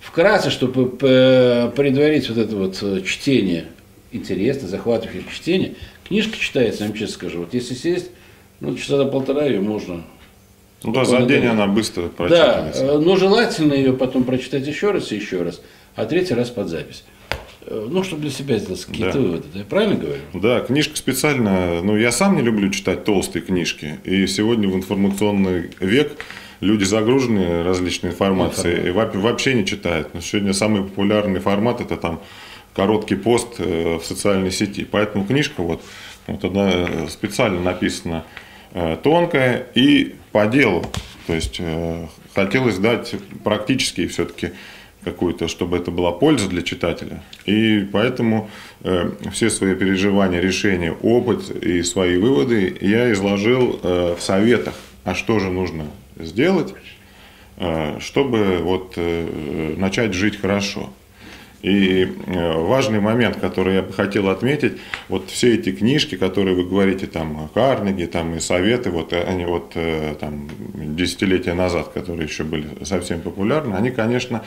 вкратце, 0.00 0.50
чтобы 0.50 0.88
предварить 0.88 2.28
вот 2.30 2.38
это 2.38 2.56
вот 2.56 2.78
э, 2.80 3.02
чтение, 3.04 3.66
интересно, 4.10 4.68
захватывающее 4.68 5.24
чтение, 5.30 5.74
книжка 6.08 6.36
читается, 6.38 6.84
я 6.84 6.88
вам 6.88 6.96
честно 6.96 7.14
скажу, 7.14 7.40
вот 7.40 7.54
если 7.54 7.74
сесть, 7.74 8.10
ну, 8.60 8.76
часа 8.76 8.96
до 8.96 9.06
полтора 9.06 9.44
ее 9.44 9.60
можно 9.60 10.04
ну 10.82 10.92
да, 10.92 11.04
за 11.04 11.22
день 11.22 11.46
она 11.46 11.66
быстро 11.66 12.08
прочитывается. 12.08 12.86
Да, 12.86 12.92
э, 12.92 12.98
но 12.98 13.16
желательно 13.16 13.72
ее 13.72 13.92
потом 13.92 14.24
прочитать 14.24 14.66
еще 14.66 14.90
раз 14.90 15.10
и 15.10 15.16
еще 15.16 15.42
раз, 15.42 15.60
а 15.94 16.04
третий 16.04 16.34
раз 16.34 16.50
под 16.50 16.68
запись. 16.68 17.04
Э, 17.62 17.86
ну, 17.90 18.04
чтобы 18.04 18.22
для 18.22 18.30
себя 18.30 18.58
сделать 18.58 18.84
какие-то 18.84 19.14
да. 19.14 19.18
выводы, 19.18 19.46
я 19.54 19.64
правильно 19.64 19.96
говорю? 19.96 20.20
Да, 20.34 20.60
книжка 20.60 20.96
специально, 20.96 21.82
ну, 21.82 21.96
я 21.96 22.12
сам 22.12 22.36
не 22.36 22.42
люблю 22.42 22.70
читать 22.70 23.04
толстые 23.04 23.42
книжки, 23.42 23.98
и 24.04 24.26
сегодня 24.26 24.68
в 24.68 24.76
информационный 24.76 25.70
век 25.80 26.12
люди 26.60 26.84
загружены 26.84 27.64
различной 27.64 28.10
информацией 28.10 28.88
и 28.88 28.90
вообще 28.90 29.54
не 29.54 29.66
читают. 29.66 30.14
Но 30.14 30.20
сегодня 30.20 30.52
самый 30.52 30.82
популярный 30.82 31.40
формат 31.40 31.80
это 31.80 31.96
там 31.96 32.20
короткий 32.76 33.16
пост 33.16 33.56
э, 33.58 33.96
в 33.96 34.04
социальной 34.04 34.52
сети. 34.52 34.84
Поэтому 34.84 35.24
книжка 35.24 35.62
вот, 35.62 35.82
вот 36.26 36.44
она 36.44 36.70
э, 36.70 37.08
специально 37.08 37.60
написана 37.60 38.24
э, 38.72 38.96
тонкая 39.02 39.66
и 39.74 40.14
по 40.32 40.46
делу. 40.46 40.84
То 41.26 41.34
есть 41.34 41.60
хотелось 42.34 42.78
дать 42.78 43.16
практически 43.42 44.06
все-таки 44.06 44.52
какую-то, 45.06 45.46
чтобы 45.48 45.76
это 45.76 45.90
была 45.90 46.12
польза 46.12 46.48
для 46.48 46.62
читателя. 46.62 47.22
И 47.44 47.88
поэтому 47.92 48.50
э, 48.82 49.12
все 49.32 49.50
свои 49.50 49.74
переживания, 49.74 50.40
решения, 50.40 50.92
опыт 50.92 51.48
и 51.50 51.82
свои 51.82 52.16
выводы 52.18 52.76
я 52.80 53.12
изложил 53.12 53.78
э, 53.82 54.16
в 54.18 54.22
советах. 54.22 54.74
А 55.04 55.14
что 55.14 55.38
же 55.38 55.48
нужно 55.48 55.86
сделать, 56.16 56.74
э, 57.56 57.98
чтобы 58.00 58.58
вот, 58.58 58.94
э, 58.96 59.74
начать 59.76 60.12
жить 60.12 60.40
хорошо. 60.40 60.90
И 61.62 62.04
э, 62.26 62.52
важный 62.62 63.00
момент, 63.00 63.38
который 63.38 63.74
я 63.76 63.82
бы 63.82 63.92
хотел 63.92 64.28
отметить, 64.28 64.74
вот 65.08 65.30
все 65.30 65.54
эти 65.54 65.72
книжки, 65.72 66.16
которые 66.16 66.54
вы 66.54 66.64
говорите, 66.64 67.06
там, 67.06 67.48
Карнеги, 67.54 68.06
там, 68.06 68.34
и 68.34 68.40
советы, 68.40 68.90
вот 68.90 69.12
они 69.12 69.44
вот 69.44 69.74
там 70.20 70.48
десятилетия 70.74 71.54
назад, 71.54 71.88
которые 71.92 72.26
еще 72.26 72.44
были 72.44 72.84
совсем 72.84 73.20
популярны, 73.20 73.74
они, 73.74 73.90
конечно, 73.90 74.42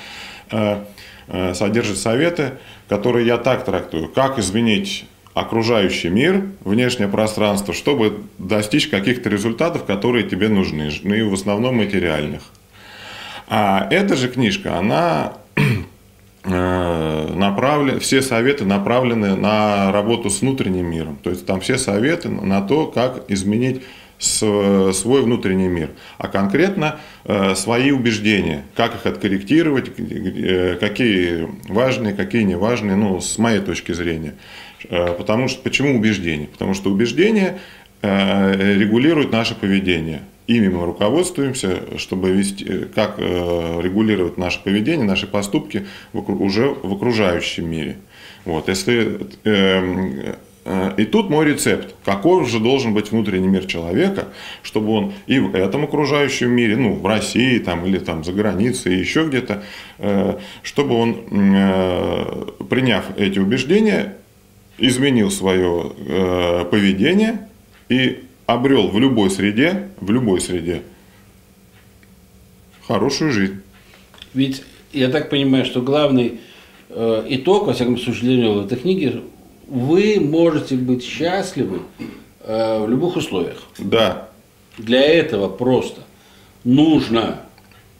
содержат 1.53 1.97
советы, 1.97 2.53
которые 2.87 3.25
я 3.25 3.37
так 3.37 3.65
трактую, 3.65 4.09
как 4.09 4.39
изменить 4.39 5.05
окружающий 5.33 6.09
мир, 6.09 6.43
внешнее 6.61 7.07
пространство, 7.07 7.73
чтобы 7.73 8.23
достичь 8.37 8.87
каких-то 8.87 9.29
результатов, 9.29 9.85
которые 9.85 10.23
тебе 10.23 10.49
нужны, 10.49 10.91
ну 11.03 11.15
и 11.15 11.21
в 11.21 11.33
основном 11.33 11.77
материальных. 11.77 12.41
А 13.47 13.87
эта 13.89 14.15
же 14.15 14.27
книжка, 14.27 14.77
она 14.77 15.33
э, 15.55 15.61
направлены, 16.46 18.00
все 18.00 18.22
советы 18.22 18.63
направлены 18.63 19.36
на 19.36 19.91
работу 19.91 20.29
с 20.29 20.41
внутренним 20.41 20.86
миром. 20.89 21.17
То 21.22 21.31
есть 21.31 21.46
там 21.46 21.60
все 21.60 21.77
советы 21.77 22.29
на 22.29 22.62
то, 22.62 22.88
как 22.88 23.25
изменить 23.29 23.81
свой 24.19 25.22
внутренний 25.22 25.69
мир, 25.69 25.91
а 26.17 26.27
конкретно 26.27 27.00
э, 27.24 27.55
свои 27.55 27.91
убеждения, 27.91 28.65
как 28.75 28.96
их 28.96 29.05
откорректировать, 29.05 29.91
э, 29.98 30.75
какие 30.77 31.48
важные, 31.69 32.13
какие 32.13 32.43
не 32.43 32.55
важные, 32.55 32.98
ну, 32.98 33.22
с 33.22 33.38
моей 33.38 33.62
точки 33.62 33.93
зрения. 33.93 34.36
Э, 34.89 35.13
потому 35.13 35.48
что, 35.48 35.62
почему 35.62 35.98
убеждение? 35.98 36.48
Потому 36.48 36.74
что 36.74 36.89
убеждение 36.89 37.60
э, 38.01 38.75
регулирует 38.77 39.31
наше 39.31 39.55
поведение. 39.55 40.22
Ими 40.49 40.67
мы 40.67 40.85
руководствуемся, 40.85 41.97
чтобы 41.99 42.31
вести, 42.31 42.65
э, 42.67 42.85
как 42.95 43.19
регулировать 43.19 44.37
наше 44.37 44.63
поведение, 44.63 45.05
наши 45.05 45.27
поступки 45.27 45.85
уже 46.13 46.69
в 46.69 46.93
окружающем 46.93 47.69
мире. 47.69 47.97
Вот, 48.45 48.67
если, 48.67 49.19
и 50.97 51.05
тут 51.05 51.29
мой 51.29 51.45
рецепт. 51.45 51.93
Какой 52.03 52.45
же 52.45 52.59
должен 52.59 52.93
быть 52.93 53.11
внутренний 53.11 53.47
мир 53.47 53.65
человека, 53.65 54.29
чтобы 54.63 54.91
он 54.91 55.13
и 55.27 55.39
в 55.39 55.53
этом 55.53 55.83
окружающем 55.83 56.49
мире, 56.49 56.77
ну, 56.77 56.95
в 56.95 57.05
России 57.05 57.59
там, 57.59 57.85
или 57.85 57.99
там 57.99 58.23
за 58.23 58.31
границей, 58.31 58.97
еще 58.97 59.27
где-то, 59.27 59.63
чтобы 60.63 60.95
он, 60.95 61.15
приняв 62.69 63.05
эти 63.17 63.39
убеждения, 63.39 64.15
изменил 64.79 65.29
свое 65.29 65.91
э, 66.07 66.65
поведение 66.71 67.47
и 67.89 68.23
обрел 68.53 68.87
в 68.87 68.99
любой 68.99 69.29
среде, 69.29 69.89
в 69.99 70.09
любой 70.11 70.41
среде 70.41 70.81
хорошую 72.87 73.31
жизнь. 73.31 73.61
Ведь 74.33 74.63
я 74.91 75.09
так 75.09 75.29
понимаю, 75.29 75.65
что 75.65 75.81
главный 75.81 76.39
э, 76.89 77.25
итог, 77.29 77.67
во 77.67 77.73
всяком 77.73 77.99
случае, 77.99 78.65
этой 78.65 78.77
книге, 78.77 79.21
вы 79.67 80.19
можете 80.19 80.75
быть 80.75 81.03
счастливы 81.03 81.81
э, 82.41 82.83
в 82.83 82.89
любых 82.89 83.15
условиях. 83.15 83.61
Да. 83.77 84.29
Для 84.79 85.01
этого 85.01 85.47
просто 85.49 86.01
нужно, 86.63 87.41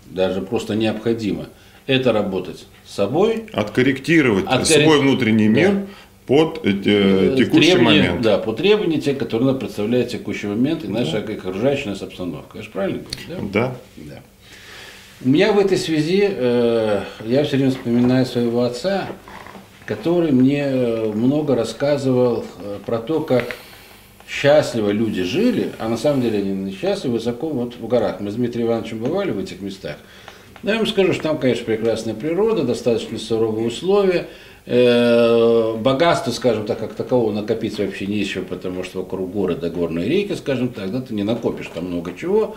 даже 0.06 0.42
просто 0.42 0.74
необходимо, 0.74 1.46
это 1.86 2.12
работать 2.12 2.66
с 2.88 2.96
собой. 2.96 3.46
Откорректировать 3.54 4.46
Откоррек- 4.46 4.84
свой 4.84 5.00
внутренний 5.00 5.48
мир 5.48 5.74
Да. 5.74 5.86
Под 6.30 6.62
э, 6.64 7.36
текущий 7.36 7.72
требования, 7.72 8.02
момент. 8.04 8.22
Да, 8.22 8.38
по 8.38 8.54
требованию 8.54 9.02
тех, 9.02 9.18
которые 9.18 9.48
нам 9.48 9.58
представляет 9.58 10.10
текущий 10.10 10.46
момент 10.46 10.84
и 10.84 10.88
наша 10.88 11.18
окружающая 11.18 11.90
нас 11.90 12.04
обстановка. 12.04 12.60
Я 12.60 12.64
же 12.64 12.70
правильно 12.70 13.00
говорю, 13.00 13.50
да? 13.52 13.76
Да. 13.98 14.06
Да. 14.06 14.20
У 15.26 15.30
меня 15.30 15.52
в 15.54 15.58
этой 15.58 15.76
связи, 15.76 16.30
э, 16.30 17.02
я 17.26 17.44
все 17.44 17.58
время 17.58 17.72
вспоминаю 17.72 18.28
своего 18.28 18.62
отца, 18.62 19.08
который 19.88 20.32
мне 20.32 20.66
э, 20.66 21.12
много 21.12 21.56
рассказывал 21.56 22.46
э, 22.60 22.78
про 22.86 23.00
то, 23.00 23.22
как 23.22 23.56
счастливо 24.28 24.92
люди 24.92 25.24
жили, 25.24 25.72
а 25.80 25.90
на 25.90 25.98
самом 25.98 26.22
деле 26.22 26.38
они 26.38 26.52
несчастливы 26.52 27.16
высоко 27.16 27.50
вот 27.50 27.74
в 27.76 27.88
горах. 27.88 28.20
Мы 28.20 28.30
с 28.30 28.36
Дмитрием 28.36 28.68
Ивановичем 28.68 29.00
бывали 29.00 29.32
в 29.32 29.40
этих 29.40 29.62
местах. 29.62 29.96
Но 30.62 30.74
я 30.74 30.78
вам 30.78 30.86
скажу, 30.86 31.14
что 31.14 31.24
там, 31.24 31.40
конечно, 31.40 31.66
прекрасная 31.66 32.14
природа, 32.14 32.62
достаточно 32.62 33.18
суровые 33.18 33.66
условия, 33.66 34.28
Э, 34.59 34.59
богатства, 34.70 36.32
скажем 36.32 36.68
так, 36.68 36.78
как 36.80 36.94
такового 36.94 37.32
накопить 37.32 37.80
вообще 37.80 38.06
нечего, 38.06 38.44
потому 38.44 38.84
что 38.84 39.00
вокруг 39.00 39.32
города 39.32 39.68
горные 39.72 40.08
реки, 40.08 40.36
скажем 40.36 40.70
так, 40.70 40.92
да, 40.92 41.02
ты 41.02 41.16
не 41.16 41.24
накопишь 41.24 41.72
там 41.74 41.86
много 41.86 42.14
чего. 42.14 42.56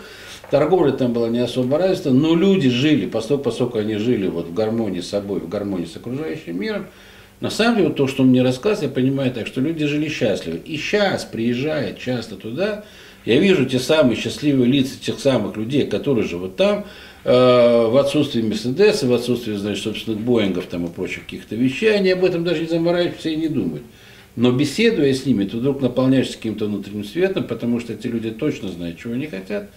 Торговля 0.51 0.91
там 0.91 1.11
была 1.11 1.29
не 1.29 1.39
особо 1.39 1.79
развита, 1.79 2.11
но 2.11 2.35
люди 2.35 2.69
жили, 2.69 3.07
поскольку, 3.07 3.45
поскольку 3.45 3.79
они 3.79 3.95
жили 3.95 4.27
вот 4.27 4.45
в 4.45 4.53
гармонии 4.53 4.99
с 4.99 5.09
собой, 5.09 5.39
в 5.39 5.49
гармонии 5.49 5.85
с 5.85 5.95
окружающим 5.95 6.59
миром, 6.59 6.85
на 7.39 7.49
самом 7.49 7.77
деле, 7.77 7.87
вот 7.87 7.97
то, 7.97 8.07
что 8.07 8.21
он 8.21 8.29
мне 8.29 8.43
рассказывает, 8.43 8.91
я 8.91 8.95
понимаю 8.95 9.31
так, 9.31 9.47
что 9.47 9.59
люди 9.59 9.85
жили 9.85 10.07
счастливо. 10.07 10.57
И 10.57 10.77
сейчас, 10.77 11.25
приезжая 11.25 11.93
часто 11.93 12.35
туда, 12.35 12.85
я 13.25 13.39
вижу 13.39 13.65
те 13.65 13.79
самые 13.79 14.15
счастливые 14.15 14.71
лица 14.71 14.99
тех 14.99 15.19
самых 15.19 15.55
людей, 15.57 15.87
которые 15.87 16.27
живут 16.27 16.55
там, 16.55 16.85
э, 17.23 17.87
в 17.87 17.97
отсутствии 17.97 18.41
Мерседеса, 18.41 19.07
в 19.07 19.13
отсутствии, 19.13 19.53
значит, 19.53 19.83
собственных 19.83 20.21
Боингов 20.21 20.65
там 20.65 20.85
и 20.85 20.89
прочих 20.89 21.23
каких-то 21.23 21.55
вещей, 21.55 21.95
они 21.95 22.11
об 22.11 22.23
этом 22.25 22.43
даже 22.43 22.61
не 22.61 22.67
заморачиваются 22.67 23.29
и 23.29 23.35
не 23.35 23.47
думают. 23.47 23.83
Но 24.35 24.51
беседуя 24.51 25.13
с 25.13 25.25
ними, 25.25 25.45
ты 25.45 25.57
вдруг 25.57 25.81
наполняешься 25.81 26.37
каким-то 26.37 26.65
внутренним 26.65 27.05
светом, 27.05 27.43
потому 27.43 27.79
что 27.79 27.93
эти 27.93 28.07
люди 28.07 28.31
точно 28.31 28.69
знают, 28.69 28.97
чего 28.97 29.13
они 29.13 29.27
хотят. 29.27 29.69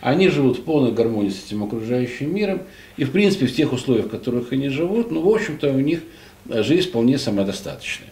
Они 0.00 0.28
живут 0.28 0.58
в 0.58 0.62
полной 0.62 0.92
гармонии 0.92 1.30
с 1.30 1.44
этим 1.46 1.62
окружающим 1.62 2.34
миром. 2.34 2.62
И, 2.96 3.04
в 3.04 3.12
принципе, 3.12 3.46
в 3.46 3.54
тех 3.54 3.72
условиях, 3.72 4.06
в 4.06 4.10
которых 4.10 4.52
они 4.52 4.68
живут, 4.68 5.10
ну, 5.10 5.20
в 5.20 5.28
общем-то, 5.28 5.70
у 5.72 5.78
них 5.78 6.00
жизнь 6.48 6.88
вполне 6.88 7.18
самодостаточная. 7.18 8.08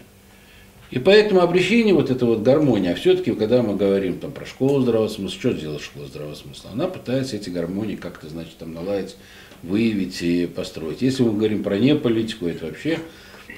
И 0.91 0.99
поэтому 0.99 1.43
обращение 1.43 1.93
вот 1.93 2.11
эта 2.11 2.25
вот 2.25 2.43
гармония, 2.43 2.93
а 2.93 2.95
все-таки, 2.95 3.33
когда 3.35 3.63
мы 3.63 3.77
говорим 3.77 4.19
там, 4.19 4.33
про 4.33 4.47
школу 4.47 4.81
здравого 4.81 5.09
смысла, 5.09 5.39
что 5.39 5.53
делает 5.53 5.83
школа 5.83 6.07
здравого 6.07 6.35
смысла? 6.35 6.71
Она 6.73 6.87
пытается 6.89 7.37
эти 7.37 7.51
гармонии 7.51 7.97
как-то, 7.97 8.29
значит, 8.29 8.57
там 8.59 8.73
наладить, 8.73 9.17
выявить 9.63 10.23
и 10.23 10.47
построить. 10.47 11.03
Если 11.03 11.23
мы 11.23 11.33
говорим 11.33 11.63
про 11.63 11.79
неполитику, 11.79 12.47
это 12.47 12.67
вообще, 12.67 13.01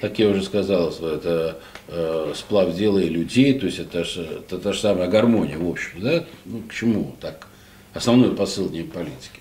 как 0.01 0.19
я 0.19 0.27
уже 0.27 0.43
сказал, 0.43 0.89
это 0.89 1.59
э, 1.87 2.33
сплав 2.35 2.75
дела 2.75 2.99
и 2.99 3.07
людей, 3.07 3.57
то 3.57 3.65
есть 3.65 3.79
это, 3.79 4.03
ж, 4.03 4.17
это 4.17 4.57
та 4.57 4.73
же 4.73 4.79
самая 4.79 5.07
гармония, 5.07 5.57
в 5.57 5.69
общем, 5.69 6.01
да? 6.01 6.25
Ну, 6.43 6.63
к 6.67 6.73
чему 6.73 7.15
так? 7.21 7.47
Основной 7.93 8.35
посыл 8.35 8.69
не 8.69 8.83
политики. 8.83 9.40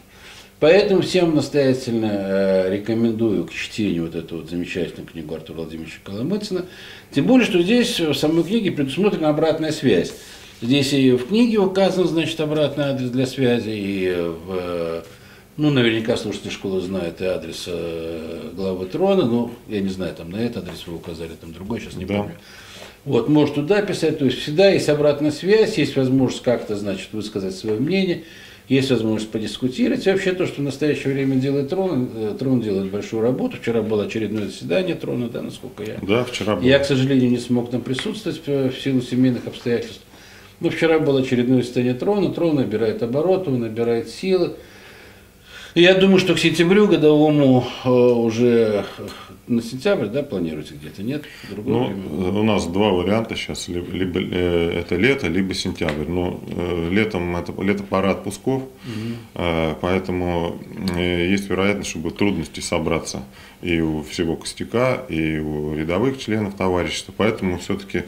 Поэтому 0.60 1.00
всем 1.00 1.34
настоятельно 1.34 2.10
э, 2.12 2.70
рекомендую 2.76 3.46
к 3.46 3.52
чтению 3.52 4.04
вот 4.04 4.14
эту 4.14 4.36
вот 4.36 4.50
замечательную 4.50 5.06
книгу 5.06 5.34
Артура 5.34 5.58
Владимировича 5.58 5.98
Коломыцына. 6.04 6.66
Тем 7.12 7.24
более, 7.24 7.46
что 7.46 7.62
здесь 7.62 7.98
в 7.98 8.12
самой 8.14 8.44
книге 8.44 8.70
предусмотрена 8.70 9.30
обратная 9.30 9.72
связь. 9.72 10.12
Здесь 10.60 10.92
и 10.92 11.12
в 11.12 11.28
книге 11.28 11.58
указан, 11.60 12.06
значит, 12.06 12.38
обратный 12.40 12.84
адрес 12.84 13.08
для 13.08 13.26
связи, 13.26 13.70
и 13.70 14.14
в, 14.14 15.02
ну, 15.56 15.70
наверняка 15.70 16.18
слушатели 16.18 16.50
школы 16.50 16.82
знают 16.82 17.22
и 17.22 17.24
адрес 17.24 17.64
э, 17.66 18.50
главы 18.54 18.84
трона, 18.84 19.24
но 19.24 19.50
я 19.66 19.80
не 19.80 19.88
знаю, 19.88 20.14
там 20.14 20.30
на 20.30 20.36
этот 20.36 20.64
адрес 20.68 20.86
вы 20.86 20.96
указали, 20.96 21.30
там 21.40 21.54
другой, 21.54 21.80
сейчас 21.80 21.94
не 21.96 22.04
Да. 22.04 22.18
помню. 22.18 22.34
Вот, 23.04 23.28
может 23.28 23.54
туда 23.54 23.80
писать, 23.82 24.18
то 24.18 24.26
есть 24.26 24.38
всегда 24.38 24.68
есть 24.70 24.88
обратная 24.88 25.30
связь, 25.30 25.78
есть 25.78 25.96
возможность 25.96 26.42
как-то, 26.42 26.76
значит, 26.76 27.08
высказать 27.12 27.54
свое 27.54 27.80
мнение, 27.80 28.24
есть 28.68 28.90
возможность 28.90 29.30
подискутировать. 29.30 30.06
И 30.06 30.10
вообще 30.10 30.32
то, 30.32 30.46
что 30.46 30.60
в 30.60 30.64
настоящее 30.64 31.14
время 31.14 31.36
делает 31.36 31.70
Трон, 31.70 32.10
э, 32.14 32.36
Трон 32.38 32.60
делает 32.60 32.90
большую 32.90 33.22
работу. 33.22 33.56
Вчера 33.56 33.82
было 33.82 34.04
очередное 34.04 34.46
заседание 34.46 34.94
Трона, 34.94 35.28
да, 35.28 35.40
насколько 35.42 35.82
я 35.82 35.96
Да, 36.02 36.24
вчера 36.24 36.56
был. 36.56 36.62
я, 36.62 36.78
к 36.78 36.84
сожалению, 36.84 37.30
не 37.30 37.38
смог 37.38 37.70
там 37.70 37.80
присутствовать 37.80 38.42
э, 38.46 38.68
в 38.68 38.80
силу 38.80 39.00
семейных 39.00 39.46
обстоятельств. 39.46 40.02
Но 40.60 40.68
вчера 40.68 40.98
было 40.98 41.20
очередное 41.20 41.62
состояние 41.62 41.94
трона. 41.94 42.32
Трон 42.34 42.56
набирает 42.56 43.02
обороты, 43.02 43.48
он 43.50 43.60
набирает 43.60 44.10
силы. 44.10 44.56
Я 45.74 45.94
думаю, 45.94 46.18
что 46.18 46.34
к 46.34 46.38
сентябрю 46.38 46.86
годовому 46.88 47.64
э, 47.84 47.88
уже 47.90 48.84
э, 48.98 49.02
на 49.46 49.62
сентябрь, 49.62 50.06
да, 50.06 50.22
планируете 50.22 50.74
где-то, 50.74 51.02
нет? 51.02 51.24
Другое 51.48 51.74
Ну, 51.74 51.86
время? 51.86 52.40
у 52.40 52.42
нас 52.42 52.66
два 52.66 52.90
варианта 52.90 53.36
сейчас, 53.36 53.68
либо, 53.68 53.90
либо, 53.92 54.20
э, 54.20 54.80
это 54.80 54.96
лето, 54.96 55.28
либо 55.28 55.54
сентябрь. 55.54 56.08
Но 56.08 56.40
э, 56.48 56.88
летом 56.90 57.36
это 57.36 57.52
лето 57.62 57.84
пора 57.84 58.10
отпусков, 58.12 58.64
э, 59.34 59.74
поэтому 59.80 60.60
э, 60.96 61.28
есть 61.30 61.48
вероятность, 61.48 61.90
что 61.90 62.00
будут 62.00 62.18
трудности 62.18 62.60
собраться 62.60 63.22
и 63.62 63.80
у 63.80 64.02
всего 64.02 64.36
костяка, 64.36 65.02
и 65.08 65.38
у 65.38 65.74
рядовых 65.76 66.18
членов 66.18 66.54
товарищества. 66.54 67.12
Поэтому 67.16 67.58
все-таки 67.58 68.04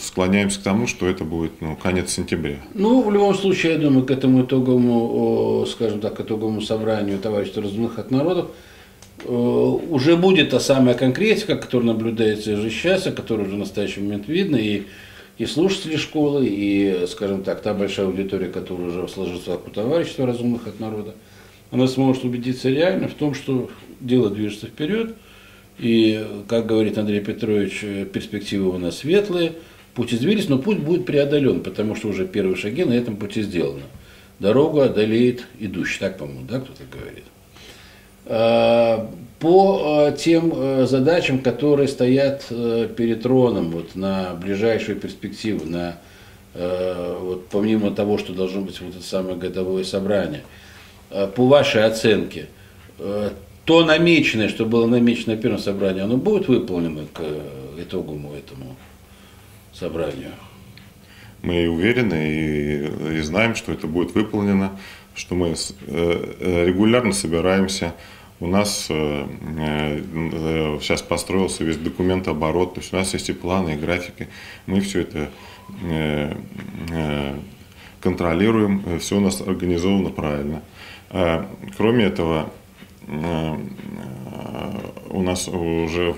склоняемся 0.00 0.60
к 0.60 0.62
тому, 0.62 0.86
что 0.86 1.06
это 1.06 1.24
будет 1.24 1.60
ну, 1.60 1.76
конец 1.76 2.12
сентября. 2.12 2.56
Ну, 2.72 3.02
в 3.02 3.12
любом 3.12 3.34
случае, 3.34 3.74
я 3.74 3.78
думаю, 3.78 4.06
к 4.06 4.10
этому 4.10 4.42
итоговому, 4.42 5.66
скажем 5.66 6.00
так, 6.00 6.16
к 6.16 6.20
итоговому 6.20 6.60
собранию 6.62 7.18
товарищества 7.18 7.62
разумных 7.62 7.98
от 7.98 8.10
народов 8.10 8.50
э, 9.24 9.28
уже 9.28 10.16
будет 10.16 10.50
та 10.50 10.60
самая 10.60 10.94
конкретика, 10.94 11.56
которая 11.56 11.88
наблюдается 11.88 12.54
уже 12.54 12.70
сейчас, 12.70 13.06
а 13.06 13.12
которая 13.12 13.46
уже 13.46 13.56
в 13.56 13.58
настоящий 13.58 14.00
момент 14.00 14.26
видно, 14.26 14.56
и, 14.56 14.84
и 15.36 15.46
слушатели 15.46 15.96
школы, 15.96 16.46
и, 16.46 17.04
скажем 17.06 17.42
так, 17.42 17.60
та 17.60 17.74
большая 17.74 18.06
аудитория, 18.06 18.48
которая 18.48 18.88
уже 18.88 19.08
сложится 19.08 19.54
у 19.54 19.70
товарищества 19.70 20.26
разумных 20.26 20.66
от 20.66 20.80
народа, 20.80 21.14
она 21.70 21.86
сможет 21.88 22.24
убедиться 22.24 22.70
реально 22.70 23.08
в 23.08 23.14
том, 23.14 23.34
что 23.34 23.68
дело 24.00 24.30
движется 24.30 24.66
вперед, 24.66 25.14
и, 25.78 26.24
как 26.48 26.66
говорит 26.66 26.98
Андрей 26.98 27.20
Петрович, 27.20 27.80
э, 27.82 28.04
перспективы 28.04 28.70
у 28.70 28.78
нас 28.78 28.98
светлые, 28.98 29.52
путь 29.94 30.14
извились, 30.14 30.48
но 30.48 30.58
путь 30.58 30.78
будет 30.78 31.06
преодолен, 31.06 31.62
потому 31.62 31.94
что 31.96 32.08
уже 32.08 32.26
первые 32.26 32.56
шаги 32.56 32.84
на 32.84 32.92
этом 32.92 33.16
пути 33.16 33.42
сделаны. 33.42 33.82
Дорогу 34.38 34.80
одолеет 34.80 35.46
идущий, 35.58 35.98
так, 36.00 36.18
по-моему, 36.18 36.42
да, 36.48 36.60
кто-то 36.60 36.82
говорит. 36.90 37.24
А, 38.26 39.10
По 39.38 40.08
э, 40.08 40.16
тем 40.16 40.52
э, 40.54 40.86
задачам, 40.86 41.40
которые 41.40 41.88
стоят 41.88 42.46
э, 42.50 42.88
перед 42.96 43.22
троном 43.22 43.70
вот, 43.70 43.94
на 43.94 44.34
ближайшую 44.34 44.98
перспективу, 44.98 45.66
на, 45.66 45.98
вот, 46.54 47.48
помимо 47.48 47.90
того, 47.90 48.16
что 48.16 48.32
должно 48.32 48.60
быть 48.60 48.80
вот 48.80 48.94
это 48.94 49.04
самое 49.04 49.36
годовое 49.36 49.82
собрание, 49.82 50.44
э, 51.10 51.26
по 51.26 51.46
вашей 51.46 51.84
оценке, 51.84 52.46
то 53.64 53.84
намеченное, 53.84 54.48
что 54.48 54.66
было 54.66 54.86
намечено 54.86 55.34
на 55.34 55.40
первом 55.40 55.58
собрании, 55.58 56.02
оно 56.02 56.16
будет 56.16 56.48
выполнено 56.48 57.06
к 57.12 57.20
э, 57.20 57.40
итоговому 57.78 58.34
этому 58.34 58.76
собранию? 59.72 60.32
Мы 61.42 61.68
уверены 61.68 62.30
и, 62.30 63.18
и 63.18 63.20
знаем, 63.20 63.54
что 63.54 63.72
это 63.72 63.86
будет 63.86 64.14
выполнено, 64.14 64.78
что 65.14 65.34
мы 65.34 65.48
э, 65.48 65.54
э, 65.86 66.64
регулярно 66.66 67.12
собираемся. 67.12 67.94
У 68.40 68.48
нас 68.48 68.88
сейчас 68.88 71.02
построился 71.02 71.64
весь 71.64 71.76
документооборот, 71.76 72.74
то 72.74 72.80
есть 72.80 72.92
у 72.92 72.96
нас 72.96 73.14
есть 73.14 73.30
и 73.30 73.32
планы, 73.32 73.74
и 73.74 73.76
графики. 73.76 74.28
Мы 74.66 74.80
все 74.80 75.02
это 75.02 75.30
контролируем, 78.00 78.98
все 78.98 79.16
у 79.16 79.20
нас 79.20 79.40
организовано 79.40 80.10
правильно. 80.10 80.62
Кроме 81.76 82.06
этого, 82.06 82.50
у 85.10 85.22
нас 85.22 85.48
уже 85.48 86.14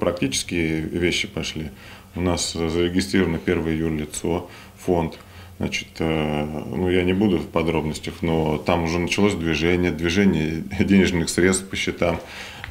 практические 0.00 0.80
вещи 0.80 1.28
пошли. 1.28 1.70
У 2.14 2.20
нас 2.20 2.52
зарегистрировано 2.52 3.38
1 3.44 3.68
июля 3.68 4.02
лицо, 4.02 4.50
фонд. 4.76 5.18
Значит, 5.58 5.88
э, 5.98 6.62
ну 6.74 6.88
я 6.88 7.04
не 7.04 7.12
буду 7.12 7.36
в 7.38 7.46
подробностях, 7.46 8.22
но 8.22 8.56
там 8.56 8.84
уже 8.84 8.98
началось 8.98 9.34
движение, 9.34 9.90
движение 9.90 10.64
денежных 10.80 11.28
средств 11.28 11.68
по 11.68 11.76
счетам. 11.76 12.18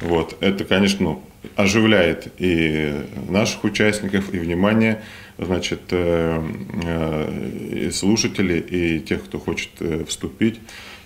Вот. 0.00 0.36
Это, 0.40 0.64
конечно, 0.64 1.04
ну, 1.04 1.22
оживляет 1.56 2.32
и 2.38 2.92
наших 3.28 3.64
участников, 3.64 4.34
и 4.34 4.38
внимание 4.38 5.02
значит, 5.38 5.80
э, 5.90 6.42
э, 6.84 7.86
и 7.86 7.90
слушателей, 7.90 8.58
и 8.58 9.00
тех, 9.00 9.24
кто 9.24 9.38
хочет 9.38 9.70
э, 9.80 10.04
вступить. 10.06 10.60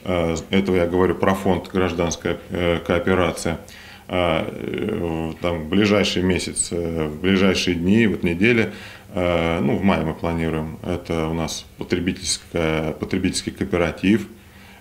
Э, 0.05 0.37
Это 0.51 0.73
я 0.73 0.87
говорю 0.87 1.15
про 1.15 1.35
фонд 1.35 1.71
«Гражданская 1.73 2.39
э, 2.51 2.79
кооперация». 2.87 3.59
а, 4.07 4.47
э, 4.47 5.33
там, 5.41 5.61
в 5.61 5.69
ближайший 5.69 6.23
месяц, 6.23 6.71
в 6.71 7.21
ближайшие 7.21 7.75
дни, 7.75 8.07
вот 8.07 8.23
недели, 8.23 8.73
ну, 9.15 9.77
в 9.77 9.83
мае 9.83 10.05
мы 10.05 10.13
планируем, 10.13 10.77
это 10.83 11.29
у 11.29 11.35
нас 11.35 11.65
потребительская, 11.79 12.93
потребительский 12.93 13.53
кооператив 13.53 14.27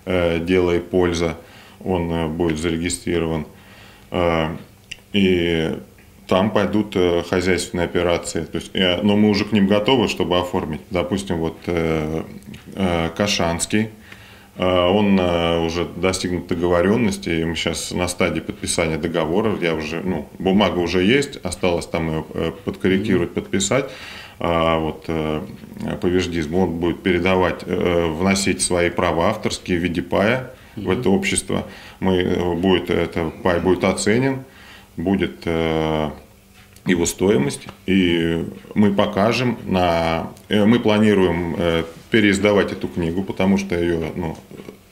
«Дело 0.06 0.72
и 0.76 0.80
польза», 0.80 1.38
он 1.84 2.36
будет 2.36 2.58
зарегистрирован. 2.58 3.46
И 5.14 5.78
там 6.28 6.50
пойдут 6.50 6.98
хозяйственные 7.30 7.86
операции. 7.86 8.44
То 8.46 8.58
есть, 8.58 8.72
но 8.74 9.16
мы 9.16 9.30
уже 9.30 9.46
к 9.46 9.52
ним 9.52 9.68
готовы, 9.68 10.08
чтобы 10.08 10.40
оформить. 10.40 10.82
Допустим, 10.90 11.38
вот 11.38 11.58
Кашанский– 13.16 13.90
он 14.56 15.18
а, 15.20 15.60
уже 15.66 15.86
достигнут 15.86 16.46
договоренности, 16.48 17.30
и 17.30 17.44
мы 17.44 17.56
сейчас 17.56 17.92
на 17.92 18.08
стадии 18.08 18.40
подписания 18.40 18.98
договора, 18.98 19.58
я 19.60 19.74
уже, 19.74 20.02
ну, 20.02 20.30
бумага 20.38 20.78
уже 20.78 21.04
есть, 21.04 21.38
осталось 21.44 21.88
там 21.88 22.10
ее 22.10 22.26
э, 22.34 22.52
подкорректировать, 22.64 23.34
подписать. 23.34 23.90
А 24.40 24.78
вот 24.78 25.06
э, 25.08 25.42
повеждизм, 26.02 26.54
он 26.56 26.70
будет 26.80 27.02
передавать, 27.02 27.64
э, 27.66 28.08
вносить 28.08 28.62
свои 28.62 28.92
права 28.92 29.30
авторские 29.30 29.80
в 29.80 29.82
виде 29.82 30.04
пая 30.04 30.52
в 30.76 30.90
это 30.90 31.10
общество. 31.10 31.66
Мы, 32.00 32.56
будет, 32.56 32.92
это 32.92 33.32
пай 33.42 33.60
будет 33.60 33.84
оценен, 33.84 34.44
будет 34.98 35.46
его 35.46 37.06
стоимость, 37.06 37.68
и 37.86 38.46
мы 38.76 38.94
покажем 38.94 39.58
на... 39.66 40.32
Мы 40.50 40.80
планируем 40.80 41.86
переиздавать 42.14 42.72
эту 42.72 42.88
книгу, 42.88 43.24
потому 43.24 43.58
что 43.58 43.76
ее 43.76 44.12
ну, 44.16 44.38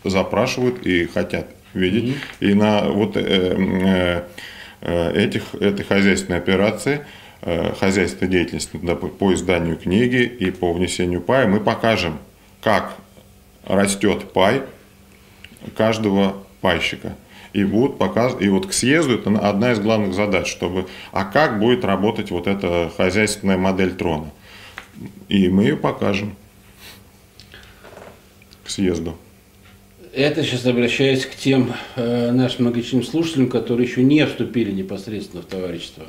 запрашивают 0.03 0.87
и 0.87 1.05
хотят 1.05 1.45
видеть. 1.75 2.15
Mm-hmm. 2.15 2.49
И 2.49 2.53
на 2.55 2.89
вот 2.89 3.15
э, 3.15 3.21
э, 3.21 4.23
э, 4.81 5.23
этих, 5.23 5.53
этой 5.53 5.85
хозяйственной 5.85 6.39
операции, 6.39 7.05
э, 7.43 7.75
хозяйственной 7.79 8.31
деятельности 8.31 8.71
да, 8.81 8.95
по 8.95 9.35
изданию 9.35 9.77
книги 9.77 10.23
и 10.23 10.49
по 10.49 10.73
внесению 10.73 11.21
пая 11.21 11.45
мы 11.45 11.59
покажем, 11.59 12.17
как 12.59 12.95
растет 13.65 14.33
пай 14.33 14.63
каждого 15.77 16.37
пайщика. 16.59 17.15
И 17.53 17.63
будут 17.63 17.99
показ... 17.99 18.35
и 18.39 18.49
вот 18.49 18.65
к 18.65 18.73
съезду 18.73 19.13
это 19.13 19.29
одна 19.47 19.73
из 19.73 19.79
главных 19.79 20.15
задач, 20.15 20.47
чтобы, 20.47 20.87
а 21.11 21.25
как 21.25 21.59
будет 21.59 21.85
работать 21.85 22.31
вот 22.31 22.47
эта 22.47 22.91
хозяйственная 22.97 23.57
модель 23.57 23.93
трона. 23.93 24.31
И 25.29 25.49
мы 25.49 25.65
ее 25.65 25.77
покажем 25.77 26.35
съезду. 28.71 29.15
Это 30.13 30.43
сейчас 30.43 30.65
обращаясь 30.65 31.25
к 31.25 31.35
тем 31.35 31.73
э, 31.95 32.31
нашим 32.31 32.65
многочисленным 32.65 33.05
слушателям, 33.05 33.49
которые 33.49 33.87
еще 33.87 34.03
не 34.03 34.25
вступили 34.25 34.71
непосредственно 34.71 35.41
в 35.41 35.45
товарищество 35.45 36.03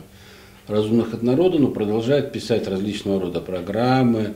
разумных 0.67 1.15
от 1.15 1.23
народа, 1.23 1.59
но 1.59 1.69
продолжают 1.69 2.33
писать 2.33 2.67
различного 2.67 3.21
рода 3.21 3.41
программы, 3.41 4.35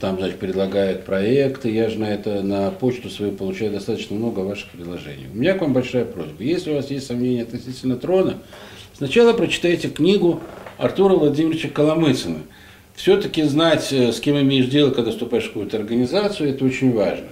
там, 0.00 0.18
значит, 0.18 0.38
предлагают 0.38 1.04
проекты. 1.04 1.70
Я 1.70 1.90
же 1.90 2.00
на 2.00 2.06
это 2.06 2.42
на 2.42 2.70
почту 2.70 3.08
свою 3.08 3.32
получаю 3.32 3.70
достаточно 3.70 4.16
много 4.16 4.40
ваших 4.40 4.70
предложений. 4.70 5.28
У 5.32 5.36
меня 5.36 5.54
к 5.54 5.60
вам 5.60 5.72
большая 5.72 6.04
просьба. 6.04 6.42
Если 6.42 6.70
у 6.70 6.74
вас 6.74 6.90
есть 6.90 7.06
сомнения 7.06 7.42
относительно 7.42 7.96
трона, 7.96 8.38
сначала 8.94 9.32
прочитайте 9.32 9.88
книгу 9.88 10.40
Артура 10.76 11.14
Владимировича 11.14 11.68
Коломыцына. 11.68 12.40
Все-таки 12.96 13.42
знать, 13.42 13.92
э, 13.92 14.12
с 14.12 14.20
кем 14.20 14.40
имеешь 14.40 14.66
дело, 14.66 14.90
когда 14.90 15.10
вступаешь 15.12 15.44
в 15.44 15.48
какую-то 15.48 15.76
организацию, 15.76 16.50
это 16.50 16.64
очень 16.64 16.92
важно. 16.92 17.26